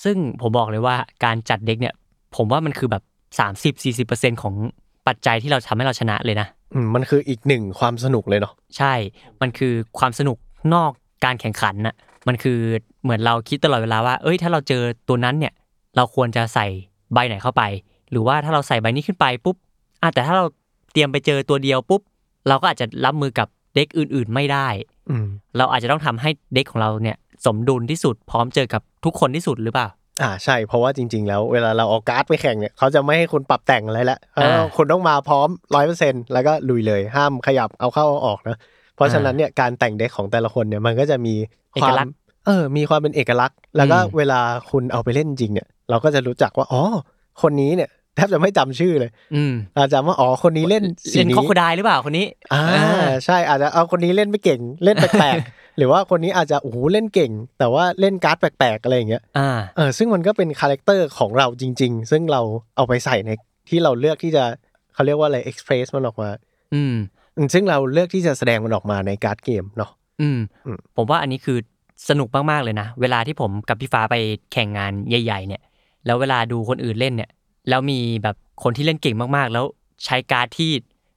[0.02, 1.94] ซึ่งผมบอกเลยว่าการจัดเด็กเนี่ย
[2.36, 3.02] ผมว่ามันคือแบบ
[3.72, 4.54] 30-40%ของ
[5.06, 8.94] ปัจจัยที่เราทำให้เราชนะเลยนะอืมมันคืออีกหนึ่งความสนุกเลยเนาะใช่
[9.40, 10.36] มันคือความสนุก
[10.74, 10.92] นอก
[11.24, 11.94] การแข่งขันน่ะ
[12.28, 12.58] มันคือ
[13.02, 15.52] เหมือนเราคิดตลอดเวลาว่า เอ้ย ถ้าเราเจอตัวนั้นเนี่ย
[15.96, 16.66] เราควรจะใส่
[17.14, 17.62] ใบไหนเข้าไป
[18.10, 19.56] หรือว่าถ้าเราใส่ใบนี้ขึ้นไปปุ๊บ
[20.02, 20.44] อะแต่ถ้าเรา
[20.92, 22.00] เตรียมไปเจอตัวเดียวปุ๊บ
[22.48, 24.68] เราก็อาจจะรับมือกับเด็กอื่น ๆ ไม่ได้
[25.10, 29.88] อืมเราอาจจะต้องทำให้เด็กของเราเนี่ย สมดุลที่สุดพร้อมเจอกับทุกคนที่สุดหรือเปล่า
[30.22, 38.56] อ่าใช่เพราะว่าจริง ๆ แล้วเวลาเราเอาการ์ดไปแข่งเนี่ยเขาจะไม่ให้คุณปรับแต่งอะไรละเอออ่าคุณต้องมาพร้อมร้อยเปอร์เซ็นแล้วก็ลุยเลยห้ามขยับเอาเข้าเอาออกนะ
[38.98, 41.34] เพราะฉะนั้นเนี่ยการแต่งเด็กของแต่ละคนเนี่ยมันก็จะมี
[41.74, 42.14] ความเอกลักษณ์
[42.46, 44.40] เออมีความเป็นเอกลักษณ์ แล้วก็อืมเวลา
[44.70, 46.82] คุณเอาไปเล่นจริงเนี่ย เราก็จะรู้จักว่าอ๋อ
[47.42, 62.40] คนนี้เนี่ยแทบจะไม่จำชื่อเลย อืมอาจจะว่าอ๋อคนนี้เล่นสีเล่นนี้คอโคไหรือเปล่าคนนี้อ่าอ่าใช่อาจจะเอาคนนี้เล่นไม่เก่งเล่นแปลกๆหรือว่าคนนี้อาจจะโอ้โหเล่นเก่ง แต่ว่าเล่นการ์ดแปลกๆอะไรอย่างเงี้ยอ่าเออซึ่งมันก็เป็น character ของเราจริง ๆ ซึ่งเรา
[62.76, 63.30] เอาไปใส่ใน
[63.68, 64.44] ที่เราเลือกที่จะ
[64.94, 66.30] เขาเรียกว่าอะไร express มันออกมา
[66.74, 66.96] อืมอืม
[67.54, 69.90] ซึ่งเราเลือกที่จะแสดงมันออกมาในการ์ดเกมเนาะ
[70.20, 71.58] อืมอืม ผมว่าอันนี้คือ
[72.08, 74.16] สนุกมาก ๆ เลยนะ เวลาที่ผมกับพี่ฟ้าไป
[74.52, 75.62] แข่งงานใหญ่ ๆ เนี่ย
[76.06, 77.30] แล้วเวลาดูคนอื่นเล่นเนี่ย
[77.68, 79.64] แล้วมีแบบคนที่เล่นเก่งมากๆ แล้ว
[80.04, 80.70] ใช้การ์ดที่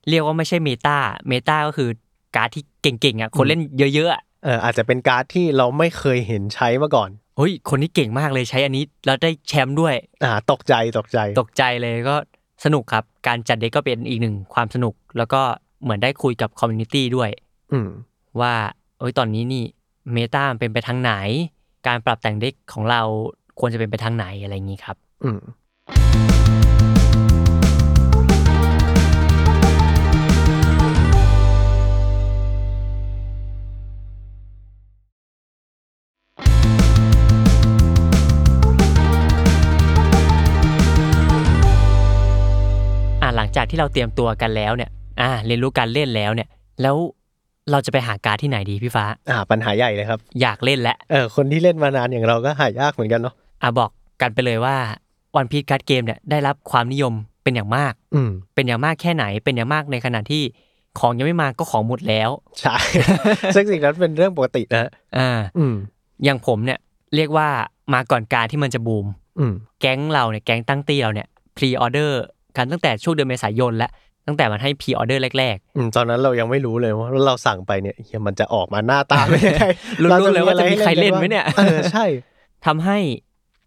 [0.09, 1.89] เรียกว่าไม่ใช่ meta meta ก็คือ
[2.35, 12.15] การ์ดที่เก่งๆอะคนเล่นเยอะๆอะเอออาจจะเป็นการ์ดที่เราไม่เคยเห็นใช้มาก่อนเฮ้ยคนนี้เก่งมากเลยใช้อันนี้แล้วได้แชมป์ด้วย อ่า ตกใจตกใจ ตกใจเลยก็
[12.65, 15.41] สนุกครับ การจัด deck ก็เป็นอีกหนึ่งความสนุกแล้วก็
[15.81, 17.29] เหมือนได้คุยกับคอมมูนิตี้ด้วย
[17.71, 17.89] อืม
[18.39, 18.53] ว่า
[18.99, 19.63] เอ้ยตอนนี้นี่
[20.13, 21.11] เมตาเป็นไปทางไหน
[21.87, 23.01] การปรับแต่งเด็กของเรา
[23.59, 25.39] ควรจะเป็นไปทางไหนอะไรอย่างนี้ครับ อืม
[43.21, 46.47] อ่าหลังจากที่เราเตรียมตัวกันแล้วเนี่ย อ่าเรียนรู้การเล่นแล้วเนี่ย
[46.81, 46.95] แล้ว
[47.71, 53.89] เราจะไปหาการดที่ไหนดีพี่ฟ้า อ่า ปัญหาใหญ่เลยครับ อยากเล่นแล้วเออคนที่เล่นมานานอย่างเราก็หายากเหมือนกันเนาะอ่าบอก
[54.21, 54.75] กันไปเลยว่า
[55.35, 57.13] วันพี e การ์ดเกมเนี่ยได้รับความนิยม
[57.43, 60.43] เป็นอย่างมาก อืมเป็นอย่างมากแค่ไหน เป็นอย่างมากในขณะที่
[60.99, 62.75] ของยังไม่มาก็ของหมดแล้ว ใช่
[63.55, 65.75] ซึ่งสิ่งนั้นเป็นเรื่องปกตินะอ่า อืม
[66.23, 66.79] อย่างผมเนี่ย
[67.15, 67.47] เรียกว่า
[67.93, 69.05] มาก่อนการที่มันจะบูม
[69.39, 72.21] อืม แก๊งเราเนี่ยแก๊งตั้งตี้เราเนี่ย pre-order
[72.55, 73.91] กันตั้งแต่ช่วงเดือนเมษายนแล้ว
[74.27, 79.65] ตั้งแต่มันให้ pre-order แรกอืมตอนนั้นเรายังไม่รู้เลยว่าเราสั่งไปเนี่ยเฮียมันจะออกมาหน้าตาเป็นยังไง
[80.01, 82.97] รู้เลยว่าจะมีใครเล่นไหมเนี่ยเออใช่ๆทำให้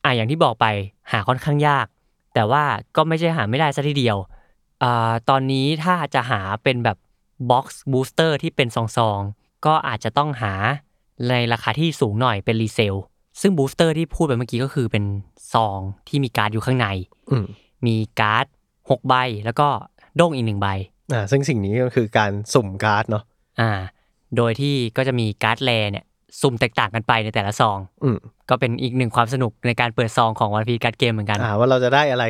[0.04, 0.66] อ่าอย่างที่บอกไป
[1.12, 1.86] หาค่อนข้างยาก
[2.34, 2.64] แต่ว่า
[2.96, 4.16] ก็ไม่ใช่หาไม่ได้ซะทีเดียว
[4.82, 6.96] อ่าตอนนี้ถ้าจะหาเป็นแบบ
[7.50, 8.76] box booster ที่เป็นซ
[9.08, 10.54] องๆก็อาจจะต้องหา
[11.28, 12.94] ในราคาที่สูงหน่อยเป็น resale
[13.40, 15.04] ซึ่ง booster ที่พูดไปเมื่อกี้ก็คือเป็น
[15.54, 16.86] ซองที่มีการ์ดอยู่ข้างใน
[17.30, 17.46] อืม
[17.86, 18.46] มีการ์ด
[18.90, 19.14] หกใบ
[19.44, 19.68] แล้วก็
[20.16, 20.68] โด้งอีกหนึ่งใบ
[21.12, 23.24] อ่าซึ่งสิ่งนี้ก็คือการสุ่มการ์ดเนาะ
[23.60, 23.70] อ่า
[24.36, 26.04] โดยที่ก็จะมีการ์ด rare เนี่ย
[26.40, 32.24] สุ่มแตกต่างกันไปในแต่ละซองอืมก็เป็นอีกหนึ่งความสนุกในการเปิดซองของ One Piece Card Game เหมือนกันอ่าว่าเราจะได้อะไร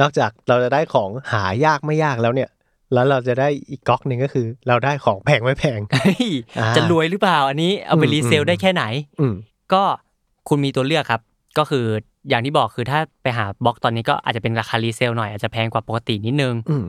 [0.00, 2.50] นอกจากเราจะได้ของหายากไม่ยากแล้วเนี่ย
[2.94, 8.84] แล้วเราจะได้อีกก๊อกหนึ่งก็คือ เราได้ของแพงไม่แพงเฮ้ยอ่าจะรวยหรือเปล่าอันนี้เอาไปอืม resale อืมได้แค่ไหน
[9.20, 9.34] อืม
[9.72, 9.82] ก็
[10.48, 11.20] คุณมีตัวเลือกครับ
[11.58, 11.84] ก็คือ
[12.28, 16.84] อย่างที่บอกคือถ้าไปหาบล็อกตอนนี้ก็อาจจะเป็นราคา resale หน่อยอาจจะแพงกว่าปกตินิดนึงอืม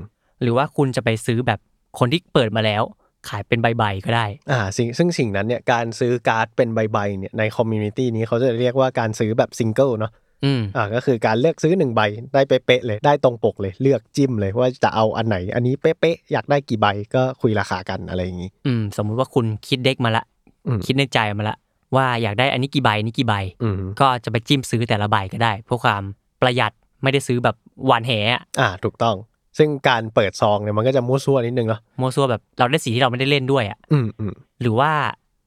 [0.45, 1.59] หรือว่าคุณจะไปซื้อแบบ
[1.99, 2.83] คนที่เปิดมาแล้ว
[3.29, 10.11] ขายเป็นใบๆก็ได้อ่าสิ่งซึ่งสิ่งนั้นเนี่ยการซื้อการ์ดเป็นใบๆเนี่ยใน community นี้เขาจะเรียกว่าการซื้อแบบซิงเกิลเนาะ
[10.45, 12.01] อืมอ่าก็คือการเลือกซื้อหนึ่งใบ
[12.33, 20.23] ได้เป๊ะๆเลยได้ตรงปกเลยเลือกจิ้มเลยว่าจะเอาอันไหน อันนี้เป๊ะๆอยากได้กี่ใบก็คุยราคากันอะไรอย่างนี้อืมสมมุติว่าคุณคิดเด็กมาละ
[20.67, 21.57] อืมคิดในใจมาละ
[21.95, 26.03] ว่าอยากได้อันนี้กี่ใบอันนี้กี่ใบอืมก็จะไปจิ้มซื้อแต่ละใบก็ได้เพื่อความ
[26.41, 26.71] ประหยัด
[27.03, 27.55] ไม่ได้ซื้อแบบ
[27.85, 29.15] หวานแหอะอ่าถูกต้อง
[29.57, 34.91] ซึ่งการเปิดซองเนี่ยมันก็จะมั่วซั่วนิดนึงเนาะโมวซัวแบบเราได้สีที่เราไม่ได้เล่นด้วยอะอืมอืมหรือว่า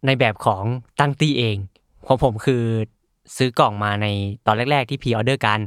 [0.06, 0.64] ในแบบของ
[1.00, 1.56] ตั้งตี้เอง
[2.06, 2.62] ของผมคือ
[3.36, 4.06] ซื้อกล่องมาใน
[4.46, 5.60] ตอนแรก ๆ ที่ pre-order กัน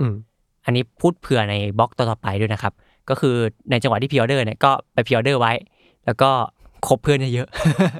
[0.00, 0.14] อืม
[0.64, 2.72] อันนี้พูดเผื่อในบล็อกต่อๆไปด้วยนะครับ
[3.10, 3.36] ก็คือ
[3.70, 5.52] ในจังหวะที่ pre-order เนี่ยก็ไป pre-order ไว้
[6.06, 6.30] แล้วก็
[6.86, 7.48] คบเพื่อนเยอะ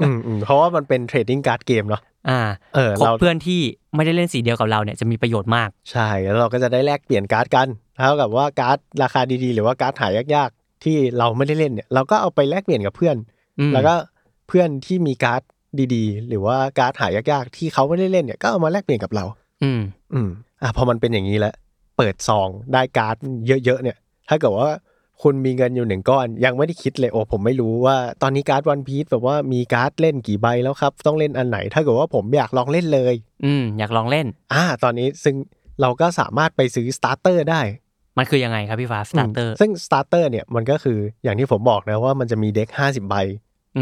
[0.03, 2.41] อืมอืมเพราะว่ามันเป็น trading card game เนาะๆ อ่า
[2.75, 3.61] เออคบเราเพื่อนที่
[3.95, 13.17] ไม่ได้เล่นสีเดียวกับเราเนี่ยจะมีประโยชน์มาก ใช่แล้วเราก็จะได้แลกเปลี่ยนการ์ดกันเท่ากับว่าการ์ดราคาดีๆ หรือว่าการ์ดหายากๆ ที่เราไม่ได้เล่นเนี่ยเราก็เอาไปแลกเปลี่ยนกับเพื่อน
[13.59, 13.95] อืมแล้วก็
[14.49, 15.43] เพื่อนที่มีการ์ด
[15.95, 19.25] ดีๆ หรือว่าการ์ดหายากๆ ที่เขาไม่ได้เล่นเนี่ยก็เอามาแลกเปลี่ยนกับเรา
[19.63, 19.81] อืม
[20.13, 20.29] อืม
[20.63, 21.55] อะพอมันเป็นอย่างนี้แล้ว
[21.97, 23.17] เปิดซองได้การ์ด
[23.65, 23.97] เยอะๆเนี่ย
[24.29, 24.71] ถ้าเกิดว่า
[25.23, 35.37] คุณมีเงินอยู่หนึ่งก้อน ยังไม่ได้คิดเลยโอ้ผมไม่รู้ว่าตอนนี้การ์ด One Piece แบบว่ามีการ์ดเล่นกี่ใบแล้วครับ ต้องเล่นอันไหน ถ้าเกิดว่าผมอยากลองเล่นเลย อืมอยากลองเล่น อ่า ตอนนี้ซึ่ง
[35.81, 37.61] เราก็สามารถไปซื้อ starter ได้
[38.19, 43.17] มันคือยังไงครับพี่ฟ้า starter อืมซึ่ง starter เนี่ยมันก็คืออย่างที่ผมบอกนะว่ามันจะมี deck 50ใบ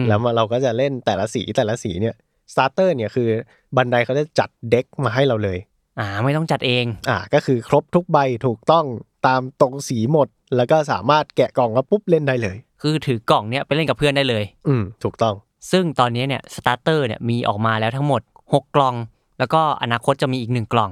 [0.09, 2.15] แล้วมาเราก็จะเล่นแต่ละสีแต่ละสีเนี่ย
[2.53, 3.29] starter เนี่ยคือ
[3.77, 5.59] Bandai เขาจะจัด deck มาให้เราเลย
[5.99, 8.85] อ่า ไม่ต้องจัดเอง อ่า ก็คือครบทุกใบถูกต้อง
[9.27, 15.35] ตามตรงสีหมด แล้วก็สามารถแกะกล่องแล้วปุ๊บเล่นได้เลย คือถือกล่องเนี้ยไปเล่นกับเพื่อนได้เลย อืมถูกต้อง
[15.71, 18.95] ซึ่งตอนนี้เนี่ย starter เนี่ยมีออกมาแล้วทั้งหมด 6 กล่อง
[19.39, 20.91] แล้วก็อนาคตจะมีอีกหนึ่งกล่อง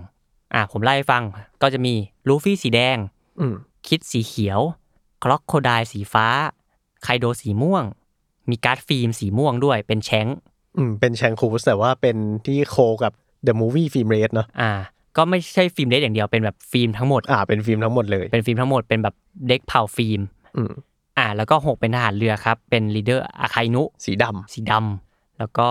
[0.54, 1.22] อะผมไล่ให้ฟัง
[1.62, 1.94] ก็จะมี
[2.28, 2.96] ลูฟี่สีแดง
[3.40, 3.54] อืม
[3.88, 4.60] คิดสีเขียว
[5.22, 6.26] คล็อกโคไดสีฟ้า
[7.02, 7.84] ไคโดสีม่วง
[8.50, 10.36] มีการ์ดฟิล์มสีม่วงด้วยเป็นแชงค์
[10.76, 13.12] อืมเป็นแชงคูสแต่ว่าเป็นที่โคกับ
[13.46, 14.70] The Movie Film Rate เนาะอ่า
[15.16, 19.14] ก็ไม่ใช่ฟิล์มเดทอย่างเดียวเป็นแบบฟิล์มทั้งหมดอ่าเป็นฟิล์มทั้งหมดเลยเป็นฟิล์มทั้งหมดเป็นแบบ
[19.48, 20.20] เด็กเผาฟิล์ม
[20.56, 20.72] อืม
[21.18, 25.68] อ่า แล้วก็หกเป็นทหารเรือครับ เป็นลีดเดอร์อาคายนุ สีดสีดำแล้วก็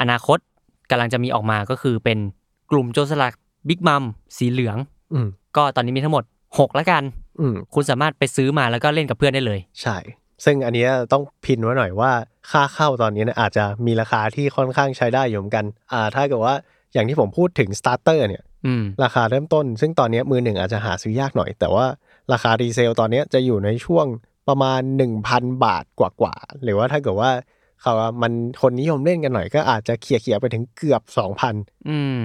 [0.00, 0.38] อนาคต
[0.90, 2.18] กำลังจะมีออกมาก็คือเป็น
[2.70, 3.32] กลุ่มโจรสลัด
[3.68, 4.04] บิ๊กมัม
[4.36, 7.02] สีเหลืองอืมก็ตอนนี้มีทั้งหมด6แล้วกัน
[7.40, 9.96] อืมคุณสามารถไปซื้อมาแล้วก็เล่นกับเพื่อนได้เลย ใช่
[10.44, 12.10] ซึ่งอันเนี้ยต้อง pin ไว้หน่อยว่า
[12.50, 16.54] ค่าเข้าตอนนี้เนี่ยอาจจะมีราคาที่ค่อนข้างใช้ได้อยู่เหมือนกัน อ่า ถ้าเกิดว่า
[16.92, 21.84] อย่างที่ผมพูดถึง starter เนี่ยอืมราคาเริ่มต้น ซึ่งตอนนี้มือหนึ่งอาจจะหาซื้อยากหน่อย แต่ว่า
[22.32, 24.06] ราคา resale ตอนนี้จะอยู่ในช่วง
[24.48, 24.80] ประมาณ
[25.22, 27.30] 1,000 บาทกว่าๆหรือว่าถ้าเกิดว่า
[27.80, 31.02] เขาว่ามันคนนิยมเล่นกันหน่อยก็อาจจะเขี่ยๆไปถึงเกือบ
[31.46, 32.20] 2,000อืม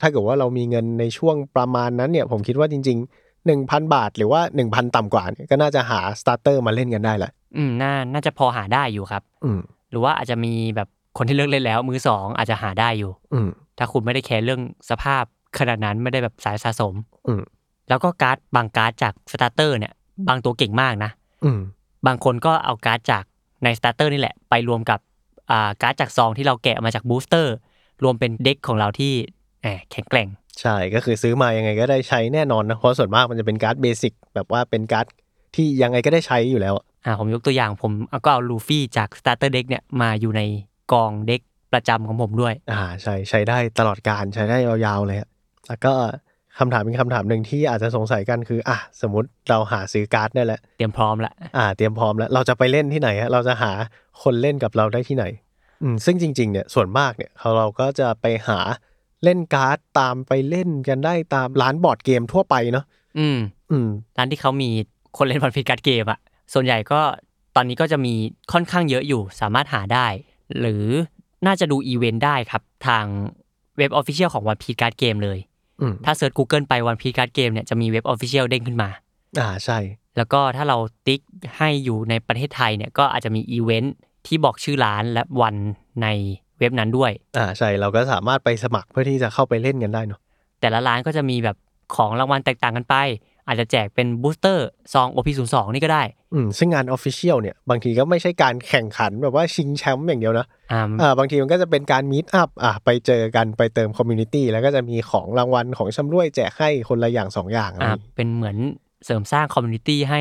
[0.00, 13.48] ถ้าเกิดว่าเรามีเงินในช่วงประมาณนั้นเนี่ย ผมคิดว่าจริง ๆ 1,000 บาท หรือว่า 1,000 ต่ำกว่าเนี่ยก็น่าจะหา starter มาเล่นกันได้แหละอืมน่าน่าจะพอหาได้อยู่ครับ อืมหรือว่าอาจจะมีแบบคนที่เลิกเล่นแล้วมือสองอาจจะหาได้อยู่ อืม
[13.78, 14.60] ถ้าคุณไม่ได้แคร์เรื่อง
[14.90, 15.24] สภาพ
[15.58, 16.94] ขนาดนั้นไม่ได้แบบสายสะสม
[17.28, 17.42] อืม
[17.88, 19.92] แล้วก็การ์ดบางการ์ดจาก starter เนี่ย
[20.28, 21.10] บางตัวเก่งมากนะ
[21.44, 21.60] อืม
[22.06, 23.24] บางคนก็เอาการ์ดจาก
[23.64, 25.00] ใน starter นี่แหละ ไปรวมกับ
[25.50, 27.54] อ่าการ์ดจากซองที่เราแกะมาจาก booster
[28.02, 29.12] รวมเป็น deck ของเราที่
[29.62, 30.28] แหมแข็งแกร่ง
[30.60, 35.06] ใช่ก็คือซื้อมายังไงก็ได้ใช้แน่นอนนะ เพราะส่วนมากมันจะเป็นการ์ด basic แบบว่าเป็นการ์ด
[35.54, 40.42] ที่ยังไงก็ได้ใช้อยู่แล้วอะอ่าผมยกตัวอย่างผมเอาก็เอาลูฟี่จาก starter deck เนี่ยมาอยู่ใน
[40.92, 41.40] กอง deck
[41.72, 45.28] ประจำของผมด้วย อ่าใช่ใช้ได้ตลอดการใช้ได้ยาวๆเลยอะ
[45.68, 45.92] แล้วก็
[46.58, 53.72] คำถามเป็นคำถามหนึ่งที่อาจจะสงสัยกันคืออะสมมติเราหาซื้อการ์ดได้แล้วเตรียมพร้อมละอ่า เตรียมพร้อมแล้วเราจะไปเล่นที่ไหนฮะเราจะหา
[54.22, 55.24] คนเล่นกับเราได้ที่ไหน
[55.82, 58.58] อืมซึ่งจริงๆเนี่ยส่วนมากเนี่ยเขาเราก็จะไปหา
[59.24, 62.84] เล่นการ์ดตามไปเล่นกันได้ตามร้านบอร์ดเกมทั่วไปเนาะ
[63.18, 63.38] อืม
[63.70, 64.70] อืมร้านที่เขามี
[65.16, 66.18] คนเล่น One Piece Card Game อะ
[66.54, 67.00] ส่วนใหญ่ก็
[67.56, 68.14] ตอนนี้ก็จะมี
[68.52, 70.06] ค่อนข้างเยอะอยู่สามารถหาได้
[70.60, 70.84] หรือ
[71.46, 73.04] น่าจะดูอีเวนต์ได้ครับ ทาง
[73.78, 75.38] เว็บ official ของ One Piece Card Game เลย
[75.80, 78.88] อืมถ้าเซิร์ช Google ไป One Piece Card Game เนี่ยจะมีเว็บ official เด้งขึ้นมา
[79.40, 79.78] อ่าใช่
[80.16, 81.20] แล้วก็ถ้าเราติ๊ก
[81.56, 83.94] ให้อยู่ในประเทศไทยเนี่ยก็อาจจะมีอีเวนต์
[84.26, 85.54] ที่บอกชื่อร้านและวัน
[86.02, 86.08] ใน
[86.58, 90.20] เว็บนั้นด้วย อ่าใช่เราก็สามารถไปสมัครเพื่อที่จะเข้าไปเล่นกันได้เนาะ
[90.60, 91.56] แต่ละร้านก็จะมีแบบ
[91.96, 92.94] ของรางวัลแตกต่างกันไป
[93.46, 96.02] อาจจะแจกเป็น booster ซอง OP02 นี่ก็ได้
[96.34, 108.56] อืมซึ่งงาน official เนี่ย บางทีก็ไม่ใช่การแข่งขันแบบว่าชิงแชมป์อย่างเดียวนะอ่าอ่าบางทีมันก็จะเป็นการ meet up อะไปเจอกันไปเติม community แล้วก็จะมีของรางวัลของชำร่วยแจกให้คนละอย่างสองอย่างอะไรออ่าย่างงี้เป็นเหมือน
[109.04, 110.20] เสริมสร้าง community ให้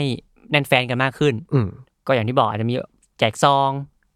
[0.52, 1.68] แน่นแฟ้นกันมากขึ้น อืม
[2.08, 2.76] ก็อย่างที่บอกอาจจะมี
[3.20, 3.70] แจกซอง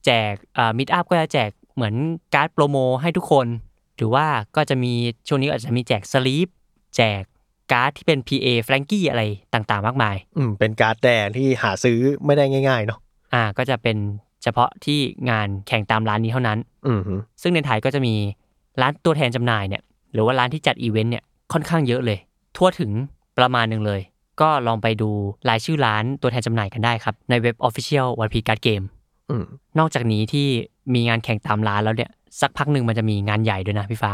[0.05, 1.95] แจกอ่า meet up ก็จะแจกเหมือน
[2.33, 3.47] การ์ด promo ให้ทุกคน
[3.97, 4.93] หรือว่าก็จะมี
[5.27, 6.47] ช่วงนี้อาจจะมีแจก sleeve
[6.95, 7.23] แจก
[7.71, 12.99] การ์ดที่เป็น PA แฟรงกี้อะไรต่างๆ มากมาย อืมเป็นการ์ดแดงที่หาซื้อไม่ได้ง่าย ๆ เนาะ
[13.33, 13.97] อ่า ก็จะเป็น
[14.43, 18.15] เฉพาะที่งานแข่งตามร้านนี้เท่านั้น อืมฮึซึ่งในไทยก็จะมี
[18.81, 19.81] ร้านตัวแทนจำหน่ายเนี่ย
[20.13, 22.19] หรือว่าร้านที่จัดอีเวนต์เนี่ยค่อนข้างเยอะเลย
[22.57, 22.91] ทั่วถึง
[23.37, 24.01] ประมาณหนึ่งเลย
[24.41, 25.09] ก็ลองไปดู
[25.49, 28.81] รายชื่อร้านตัวแทนจำหน่ายกันได้ครับ ในเว็บ Official วันพีการ์ดเกม
[29.29, 29.43] อืม
[29.79, 30.47] นอกจากนี้ที่
[30.93, 34.11] มีงานแข่งตามร้านแล้วเนี่ย สักพักหนึ่งมันจะมีงานใหญ่ด้วยนะพี่ฟ้า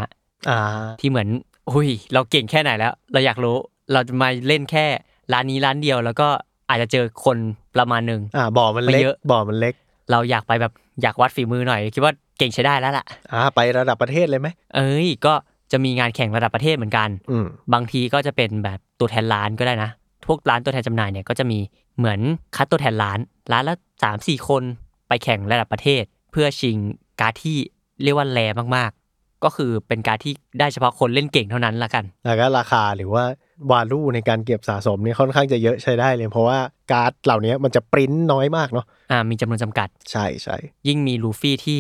[0.49, 0.59] อ่า
[0.99, 1.27] ที่เหมือน
[1.71, 3.57] อุ้ยเราเก่งแค่ไหนแล้ว เราอยากรู้
[3.93, 4.85] เราจะมาเล่นแค่
[5.33, 6.27] ร้านนี้ร้านเดียว แล้วก็
[6.69, 7.37] อาจจะเจอคน
[7.75, 9.73] ประมาณหนึ่งอ่าบ่อมันเล็กไม่เยอะบ่อมันเล็ก
[10.11, 15.33] เราอยากไปแบบอยากวัดฝีมือหน่อย คิดว่าเก่งใช้ได้แล้วล่ะอ่าไประดับประเทศเลยไหมเอ้ยก็
[15.71, 19.89] จะมีงานแข่งระดับประเทศเหมือนกันอืมบางทีก็จะเป็นแบบตัวแทนร้านก็ได้นะ
[20.25, 21.59] พวกร้านตัวแทนจำหน่ายเนี่ยก็จะมี
[21.97, 22.19] เหมือน
[22.55, 23.19] คัดตัวแทนร้าน
[23.51, 24.63] ร้านละสามสี่คน
[25.07, 26.77] ไปแข่งระดับประเทศ เพื่อชิง
[27.19, 27.57] การ์ดที่
[28.03, 28.39] เรียกว่าแร
[28.75, 29.04] มากๆ
[29.45, 33.23] ก็คือเป็นการ์ดที่ได้เฉพาะคนเล่นเก่งเท่านั้นละกัน แล้วก็ราคาหรือว่า
[33.71, 36.57] value ในการเก็บสะสมนี่ค่อนข้างจะเยอะใช้ได้เลย เพราะว่า
[36.91, 40.55] การ์ดเหล่านี้มันจะปริ้นน้อยมากเนาะอ่ามีจำนวนจำกัด ใช่ใช่
[40.87, 41.79] ยิ่งมีลูฟี่ที่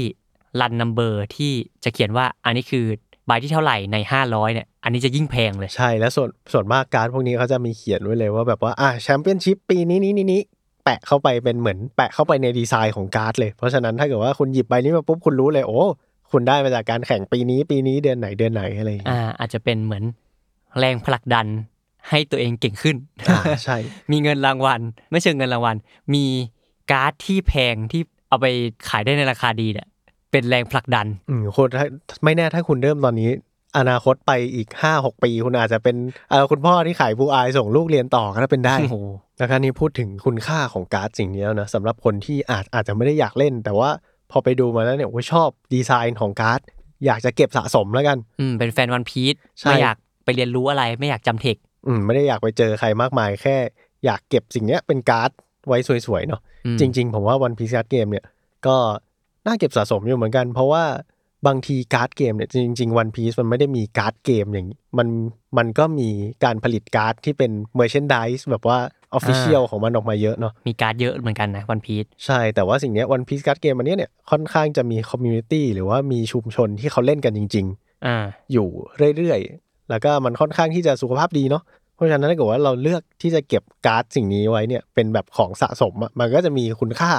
[0.59, 2.85] run number ที่จะเขียนว่าอันนี้คือ
[3.27, 10.41] ใบที่เท่าไหร่ใน 500เนี่ยอันนี้จะยิ่งแพงเลยใช่แล้วส่วนส่วนมากการ์ดพวกนี้เขาจะมีเขียนไว้เลยว่าแบบว่าอ่าแชมเปี้ยนชิพปีนี้นี้นี้นี้
[10.85, 15.81] แปะเข้าไปเป็นเหมือนแปะเข้าไปในดีไซน์ของการ์ดเลย เพราะฉะนั้นถ้าเกิดว่าคุณหยิบใบนี้มาปุ๊บคุณรู้เลยโอ้
[16.31, 20.03] คุณได้มาจากการแข่งปีนี้ปีนี้เดือนไหนเดือนไหนอะไรอย่างเงี้ยอ่า อาจจะเป็นเหมือน
[20.79, 21.47] แรงผลักดัน
[22.09, 22.97] ให้ตัวเองเก่งขึ้น
[23.29, 23.77] อ่าใช่
[24.11, 25.75] มีเงินรางวัล ไม่เชิงเงินรางวัล
[26.13, 26.25] มี
[26.91, 28.45] การ์ดที่แพงที่เอาไป
[28.89, 29.87] ขายได้ในราคาดีเนี่ย
[30.31, 31.85] เป็นแรงผลักดัน อืมคุณถ้า
[32.23, 33.31] ไม่แน่ถ้าคุณเริ่มตอนนี้
[33.77, 35.95] อนาคตไปอีกห้าหกปี คุณอาจจะเป็น
[36.29, 38.95] เออคุณพ่อที่ขายบูอายส่งลูกเรียนต่อก็ได้เป็นได้โอ้โห
[39.39, 43.89] นะครับนี่พูดถึงคุณค่าของการ์ดสิ่งนี้แล้วนะสำหรับคนที่อาจอาจจะไม่ได้อยากเล่น แต่ว่า
[44.31, 46.61] พอไปดูมาแล้วเนี่ยโอ้ยชอบดีไซน์ของการ์ด
[47.05, 51.57] อยากจะเก็บสะสมแล้วกัน อืมเป็นแฟนวันพีซใช่ไม่อยากไปเรียนรู้อะไรไม่อยากจำเทค
[51.87, 53.55] อืมไม่ได้อยากไปเจอใครมากมายแค่
[54.05, 55.31] อยากเก็บสิ่งเนี้ยเป็นการ์ด
[55.67, 58.25] ไว้สวยๆเนาะอืมจริง ๆ ผมว่าวันพีซการ์ดเกมเนี่ย
[58.67, 58.75] ก็
[59.47, 60.83] น่าเก็บสะสมอยู่เหมือนกัน เพราะว่า
[61.47, 65.07] บางทีการ์ดเกมเนี่ยจริงๆวันพีซมันไม่ได้มีการ์ดเกมอย่างนี้มัน
[65.57, 66.09] มันก็มี
[66.43, 68.79] การผลิตการ์ดที่เป็น merchandise แบบว่า
[69.15, 77.65] official ของมันออกมาเยอะเนาะมีการ์ดเยอะเหมือนกันนะวันพีซใช่แต่ว่าสิ่งเนี้ยวันพีซการ์ดเกมอันเนี้ยเนี่ยค่อนข้างจะมี community หรือว่ามีชุมชนที่เขาเล่นกันจริง
[78.05, 78.67] อ่าๆอยู่
[79.17, 81.63] เรื่อยๆ แล้วก็มันค่อนข้างที่จะสุขภาพดีเนาะ
[81.95, 87.11] เพราะฉะนั้นถ้าเกิดว่าเราเลือกที่จะเก็บการ์ดสิ่งนี้ไว้เนี่ยเป็นแบบของสะสมอะมันก็จะมีคุณค่า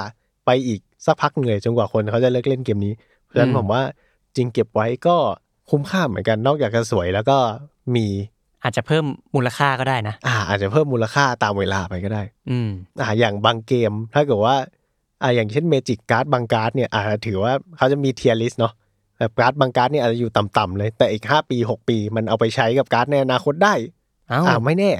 [0.45, 3.81] ไปอีกสักพักหนึ่งเลยจนกว่าคนเขาจะเลิกเล่นเกมนี้เพราะฉะนั้นอืมผมว่า
[4.35, 5.15] จริงเก็บไว้ก็
[5.69, 7.37] คุ้มค่าเหมือนกันนอกจากจะสวยแล้วก็
[7.95, 8.07] มี
[8.67, 12.69] อาจจะเพิ่มมูลค่าก็ได้นะ อ่า อาจจะเพิ่มมูลค่าตามเวลาไปก็ได้ อืม
[13.01, 14.55] อ่าอย่างบางเกม ถ้าเกิดว่า
[15.21, 18.73] อ่าอย่างเช่นเมจิกการ์ดบางการ์ดเนี่ยอาจจะถือว่าเขาจะมี tier list เนาะ
[19.17, 23.73] แบบการ์ดบางการ์ดเนี่ยอาจจะอยู่ต่ำๆเลย แต่อีก5ปี6ปี มันเอาไปใช้กับการ์ดในอนาคตได้
[24.29, 24.91] เอ้าอ่าไม่แน่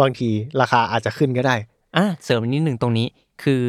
[0.00, 0.28] บางที
[0.60, 1.56] ราคาอาจจะขึ้นก็ได้
[1.96, 3.06] อะเสริมนิดหนึ่งตรงนี้
[3.42, 3.62] คือ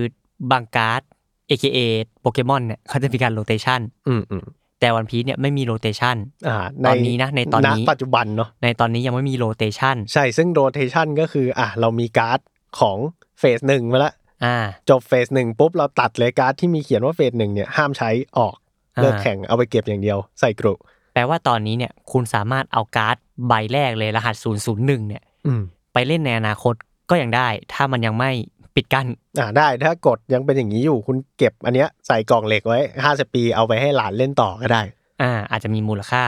[0.52, 1.02] บางการ์ด
[1.50, 1.80] AKA
[2.22, 4.46] โปเกมอนเนี่ยเขาจะมีการ rotation อืมอืม
[4.86, 6.16] แต่วันพีซเนี่ยไม่มี rotation
[6.48, 12.40] อ่าตอนนี้นะในตอนนี้ปัจจุบันเนาะในตอนนี้ยังไม่มี rotation ใช่ซึ่ง rotation ก็คืออะเรามีการ์ด
[12.80, 12.98] ของ
[13.40, 14.14] phase หนึ่งมาละ
[14.46, 14.56] อ่า
[14.90, 18.56] จบ phase หนึ่งปุ๊บเราตัดเลยการ์ดที่มีเขียนว่า phase หนึ่งเนี่ยห้ามใช้ออก
[18.96, 20.74] อ่าเลิกแข่งเอาไปเก็บอย่างเดียวใส่กรุ
[21.14, 23.18] แปลว่าตอนนี้เนี่ยคุณสามารถเอาการ์ด
[23.48, 25.62] ใบแรกเลยรหัส 001 เนี่ยอืม
[25.94, 26.74] ไปเล่นในอนาคต
[27.10, 28.32] ก็ยังได้ ถ้ามันยังไม่
[28.76, 29.08] ปิดกั้น
[29.40, 34.82] อ่าได้ถ้ากฎยังเป็นอย่างนี้อยู่คุณเก็บอันเนี้ยใส่กล่องเหล็กไว้ห้าสิบปีเอาไปให้หลานเล่นต่อก็ได้
[35.22, 36.24] อ่า อาจจะมีมูลค่า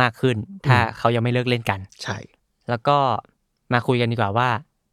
[0.00, 2.16] มากขึ้น ถ้าเขายังไม่เลิกเล่นกัน ใช่
[2.68, 2.96] แล้วก็
[3.72, 4.48] มาคุยกันดีกว่าว่า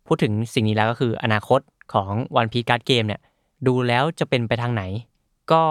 [0.07, 1.59] พูดถึงสิ่งนี้แล้วก็คืออนาคต
[1.93, 3.21] ของ One Piece Card Game เนี่ย
[3.67, 4.83] ดูแล้วจะเป็นไปทางไหน
[5.51, 5.63] ก็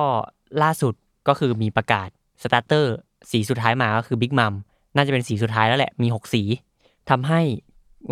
[0.62, 0.94] ล่าสุด
[1.28, 2.08] ก็คือมีประกาศ
[2.42, 2.94] สตาร์เตอร์
[3.30, 4.54] สีสุดท้ายมาก็คือ Big Mom
[4.96, 6.42] น่าจะเป็นสีสุดท้ายแล้วแหละมี 6 สี
[7.10, 7.40] ทำให้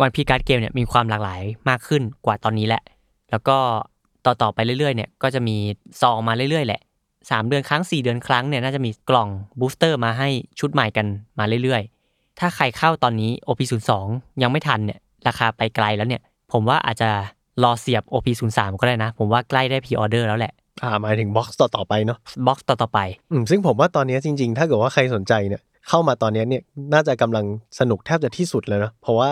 [0.03, 2.81] One Piece Card Game เนี่ยมีความหลากหลายมากขึ้นกว่าตอนนี้แหละ
[3.31, 3.57] แล้วก็
[4.25, 5.57] ต่อ ๆ ไปเรื่อยๆเนี่ยก็จะมี
[6.01, 6.81] ซองมาเรื่อยๆแหละ
[7.13, 10.29] 3 เดือนครั้ง 4 เดือนครั้งเนี่ยน่าจะมีกล่อง booster มาให้
[10.59, 11.05] ชุดใหม่กัน
[11.39, 13.91] มาเรื่อยๆ ถ้าใครเข้าตอนนี้ OP02
[14.41, 16.21] ยังไม่ทันเนี่ยราคาไปไกลแล้วเนี่ย
[16.53, 17.09] ผมว่าอาจจะ
[17.63, 20.53] รอเสียบ OP03 ก็ได้นะ ผมว่าใกล้ได้พ r ออเดอร์แล้วแหละ
[20.83, 22.99] อ่าหมายถึง box ต่อๆไปเนาะ box ต่อๆไป
[23.31, 26.61] อืมซึ่งผมว่าตอนเนี้ยจริง ๆ ถ้าเกิดว่าใครสนใจเนี่ยเข้ามาตอนเนี้ยเนี่ย
[26.93, 27.45] น่าจะกำลัง
[27.79, 29.29] สนุกแทบจะที่สุดเลยเนาะเพราะว่า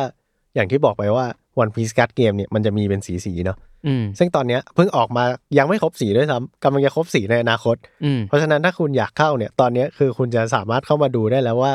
[0.56, 1.26] อย่างที่บอกไปว่า
[1.62, 5.24] One Piece Card Game เนี่ยมันจะมีเป็นสีๆเนาะอืมซึ่งตอนเนี้ยเพิ่งออกมา
[5.58, 11.74] ยังไม่ครบสีด้วยซ้ำกำลังจะครบสีในอนาคตอืมเพราะฉะนั้นถ้าคุณอยากเข้าเนี่ยตอนเนี้ยคือคุณจะสามารถเข้ามาดูได้แล้วว่า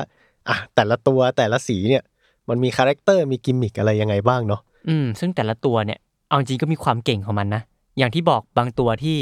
[0.49, 2.03] อะแต่ละตัวแต่ละสีเนี่ย
[2.49, 7.63] มันมี character มีกิมมิคอะไรยังไงบ้างเนาะอืมซึ่งแต่ละตัวเนี่ยเอาจริงก็มีความเก่งของมันนะ
[7.99, 9.17] อย่างที่บอกบางตัวที่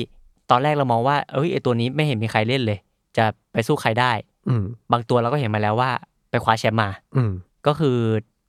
[0.51, 2.79] ตอนแรกเรามองว่า เอ้ยไอตัวนี้ไม่เห็นมีใครเล่นเลย
[3.17, 4.13] จะไปสู้ใครได้
[4.49, 5.91] อืมบางตัวเราก็เห็นมาแล้วว่า
[6.31, 7.33] ไปคว้าแชมป์มา อืม
[7.67, 7.99] ก็คือ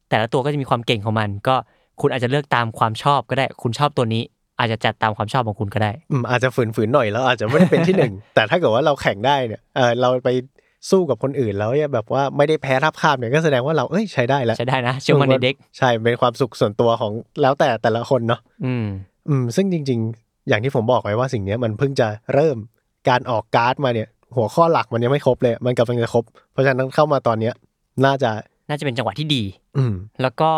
[0.10, 1.56] แต่ละตัวก็จะมีความเก่งของมัน ก็
[2.02, 4.24] คุณอาจจะเลือกตามความชอบก็ได้ คุณชอบตัวนี้
[4.60, 10.30] อาจจะจัดตามความชอบของคุณก็ได้อืมอาจจะฝืนๆหน่อยแล้วอาจจะไม่ได้เป็นที่หนึ่งแต่ถ้าเกิดว่าเราแข่งได้เนี่ยเออเราไป
[10.90, 18.86] สู้กับคนอื่นแล้วเนี่ยแบบว่าไม่ได้แพ้ทับคาบเนี่ยก็แสดงว่าเราเอ้ยใช้ได้แล้วใช้ได้นะเชื่อมันในเด็กใช่เป็นความสุขส่วนตัวของแล้วแต่แต่ละคนเนาะอืม
[19.30, 22.58] อืมซึ่งจริง ๆ อย่างที่ผมบอกไว้ว่าสิ่งเนี้ยมันเพิ่งจะเริ่ม
[23.10, 27.54] การออกการ์ดมาเนี่ย หัวข้อหลักมันยังไม่ครบเลย มันกำลังจะครบ เพราะฉะนั้นเข้ามาตอนเนี้ย
[28.06, 28.32] น่าจะ
[28.70, 29.44] น่าจะเป็นจังหวะที่ดี
[29.78, 30.52] อืมแล้วก็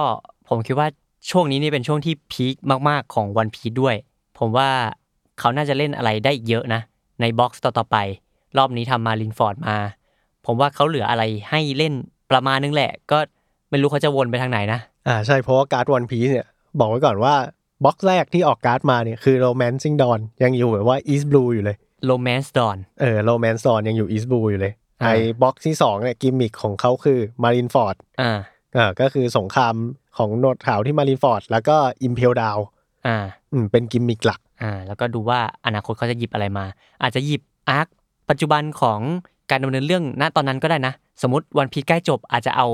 [0.50, 0.88] ผมคิดว่า
[1.30, 2.56] ช่วงนี้นี่เป็นช่วงที่พีค
[2.90, 3.96] มากๆของวันพี e ด้วย
[4.40, 4.70] ผมว่า
[5.40, 6.82] เขาน่าจะเล่นอะไรได้อีกเยอะนะ
[7.22, 7.98] ใน box ต่อๆไป
[8.58, 9.78] รอบนี้ทำ Marineford มา
[10.46, 11.94] ผมว่าเขาเหลืออะไรให้เล่น
[12.32, 13.20] ประมาณนึงแหละ ก็
[13.70, 16.48] ไม่รู้เขาจะวนไปทางไหนนะอ่าใช่เพราะว่าการ์ดวันพีซเนี่ย
[16.80, 17.36] บอกไว้ก่อนว่า
[17.84, 21.78] บล็อกแรกที่ออกการ์ดมาเนี่ยคือ Romancing Dawn ยังอยู่แบบว่า East Blue อยู่เลย
[22.10, 28.32] Romance Dawn เออ Romance Dawn ยังอยู่ East Blue อยู่เลยอ่า ไอ้ box ที่สองเนี่ยกิมมิคของเขาคือ Marineford อ่า
[28.78, 29.76] อ่าก็คือสงคราม
[30.18, 31.76] ของหนวดขาวที่ Marineford แล้วก็
[32.08, 32.62] Impel Down
[33.08, 33.18] อ่า
[33.52, 36.66] อืมเป็นกิมมิคหลักอ่าแล้วก็ดูว่าอนาคตเขาจะหยิบอะไรมา
[37.02, 37.88] อาจจะหยิบ arc
[38.30, 39.00] ปัจจุบันของ
[39.50, 42.68] การดำเนินเรื่องณตอนนั้นก็ได้นะ สมมติวันพี e ใกล้จบอาจจะเอา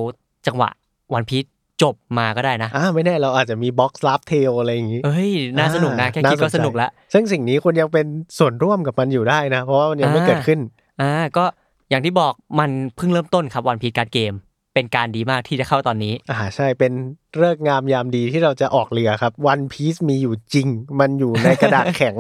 [0.48, 0.70] จังหวะ
[1.14, 1.46] วันพี e
[1.84, 8.06] จบมาก็ได้นะอ่าไม่แน่เราอาจจะมี box Laugh Tale อะไรอย่างงี้เอ้ย น่าสนุกนะอ่าแค่คิดก็น่าสนใจสนุกละซึ่งสิ่งนี้คุณยังเป็น
[8.40, 10.60] ส่วนร่วมกับมันอยู่ได้นะ เพราะว่ามันยังไม่อ่าเกิดขึ้น
[11.02, 11.46] อ่าก็
[11.90, 14.34] อย่างที่บอกมันเพิ่งเริ่มต้นครับวันพี e การเกม
[14.74, 16.94] เป็นการดีมากที่จะเข้าตอนนี้อ่าใช่เป็น
[17.38, 20.68] เลิกษ์งามยามดีที่เราจะออกเรือครับวันพีซมีอยู่จริง
[21.00, 22.16] มันอยู่ในกระดาษแข็ง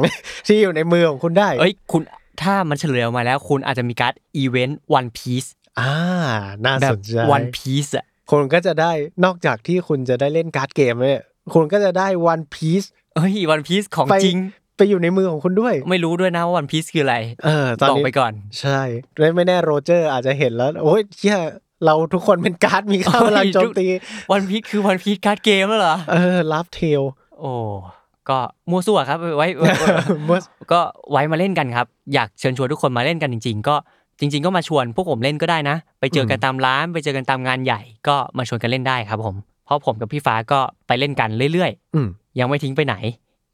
[0.47, 2.01] ที่อยู่ในมือของคุณได้เอ้ยคุณ
[2.41, 5.45] ถ้ามันเฉลยออกมาแล้วคุณอาจจะมีการ์ดอีเวนต์วันพี ซ
[5.79, 5.91] อ่า
[6.65, 8.91] น่าแบสบนใจวันพีซอะคุณก็จะได้
[9.25, 11.23] นอกจากที่คุณจะได้เล่นการ์ดเกมเนี่ย
[11.53, 12.83] คุณก็จะได้วันพีซ
[13.15, 14.37] เอ้ยวันพีซของไปจริง
[14.77, 18.81] ไปอยู่ในมือของคุณด้วย ไม่รู้ด้วยนะว่าวันพีซคืออะไร เออตอนบอกนี้ไปก่อน ใช่
[19.19, 21.39] และไม่แน่โรเจอร์อาจจะเห็นแล้ว โอ้ยเชี่ย
[21.85, 23.87] เราทุกคนเป็นการ์ดมีค่าพลังโจมตี
[24.31, 27.01] วันพีซคือวันพีซการ์ดเกมแล้วเหรอ เออลับเทล
[27.39, 27.51] โอ้
[28.29, 28.37] ก็
[28.69, 29.87] มั่วซั่วครับไว้ไว้ไว้
[30.25, 30.39] เมื่อ
[30.71, 30.79] ก็
[31.11, 33.75] ไว้มาเล่นกันครับ อยากเชิญชวนทุกคนมาเล่นกันจริง ๆ ก็
[34.19, 39.35] จริง ๆ ก็มาชวนพวกผมเล่นก็ได้นะ ไปเจอกันตามร้านไปเจอกันตามงานใหญ่ ก็มาชวนกันเล่นได้ครับผม
[39.65, 42.95] เพราะผมกับพี่ฟ้าก็ไปเล่นกันเรื่อยอืมๆยังไม่ทิ้งไปไหน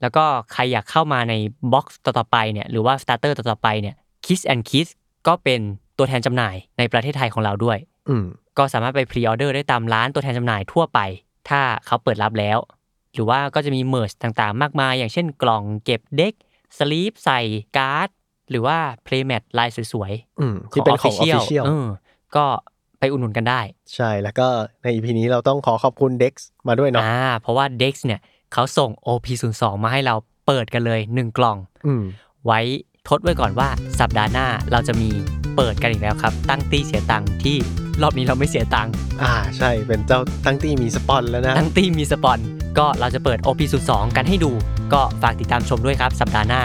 [0.01, 1.33] แล้วก็ใครอยากเข้ามาใน
[1.73, 4.87] box ต่อๆไปเนี่ยหรือว่า starter ต่อๆไปเนี่ย Kiss and Kiss
[5.27, 5.59] ก็เป็น
[5.97, 7.77] ตัวแทนจำหน่ายในประเทศไทยของเราด้วย
[8.09, 8.25] อืม
[8.57, 10.99] ก็สามารถไป pre-order ได้ตามร้านตัวแทนจำหน่ายทั่วไป
[11.49, 12.57] ถ้าเขาเปิดรับแล้ว
[13.13, 16.33] หรือว่าก็จะมี merch ต่างๆ มากมาย อย่างเช่นกล่องเก็บ deck
[16.77, 17.39] sleeve ใส่
[17.77, 18.09] การ์ด
[18.49, 21.87] หรือว่า playmat ลายสวยอืมที่เป็นของออฟฟิ Official เชียลเออ
[22.35, 22.45] ก็
[22.99, 23.61] ไปอุดหนุนกันได้
[23.95, 24.47] ใช่แล้วก็
[24.83, 26.33] ใน EP นี้เราต้องขอขอบคุณ Dex
[26.67, 28.19] มาด้วยเนาะอ่าเพราะว่า Dex เนี่ย
[28.53, 30.15] เขาส่ง OP02 มาให้เรา
[30.47, 32.03] เปิดกันเลย 1 กล่องอืม
[32.45, 32.59] ไว้
[33.07, 35.09] ทดไว้ก่อนว่าสัปดาห์หน้าเราจะมี
[35.55, 37.57] เปิดกันอีกแล้วครับ ตั้งตี้เสียตังค์ที่
[38.01, 42.39] รอบนี้เราไม่เสียตังค์อ่าใช่เป็นเจ้าตั้งตี้มีสปอนแล้วนะ ตั้งตี้มีสปอน
[42.77, 44.51] ก็เราจะเปิด OP02 กันให้ดู
[44.93, 46.63] ก็ฝากติดตามชมด้วยครับสัปดาห์หน้า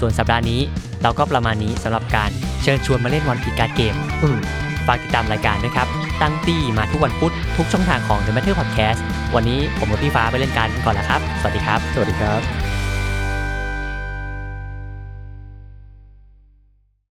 [0.00, 0.60] ส่วนสัปดาห์นี้
[1.02, 2.30] เราก็ประมาณนี้สำหรับการ
[2.62, 4.38] เชิญชวนมาเล่นวันพีการ์ดเกมอืม
[4.86, 5.88] ฝากติดตามรายการด้วยครับ
[6.22, 9.00] ตั้งตี้มาทุกวันพุธทุกช่องทางของ The Matter Podcast
[9.34, 12.73] วันนี้ผมกับพี่ฟ้าไปเล่นการกันก่อนแล้วครับ สวัสดีครับ สวัสดีครับ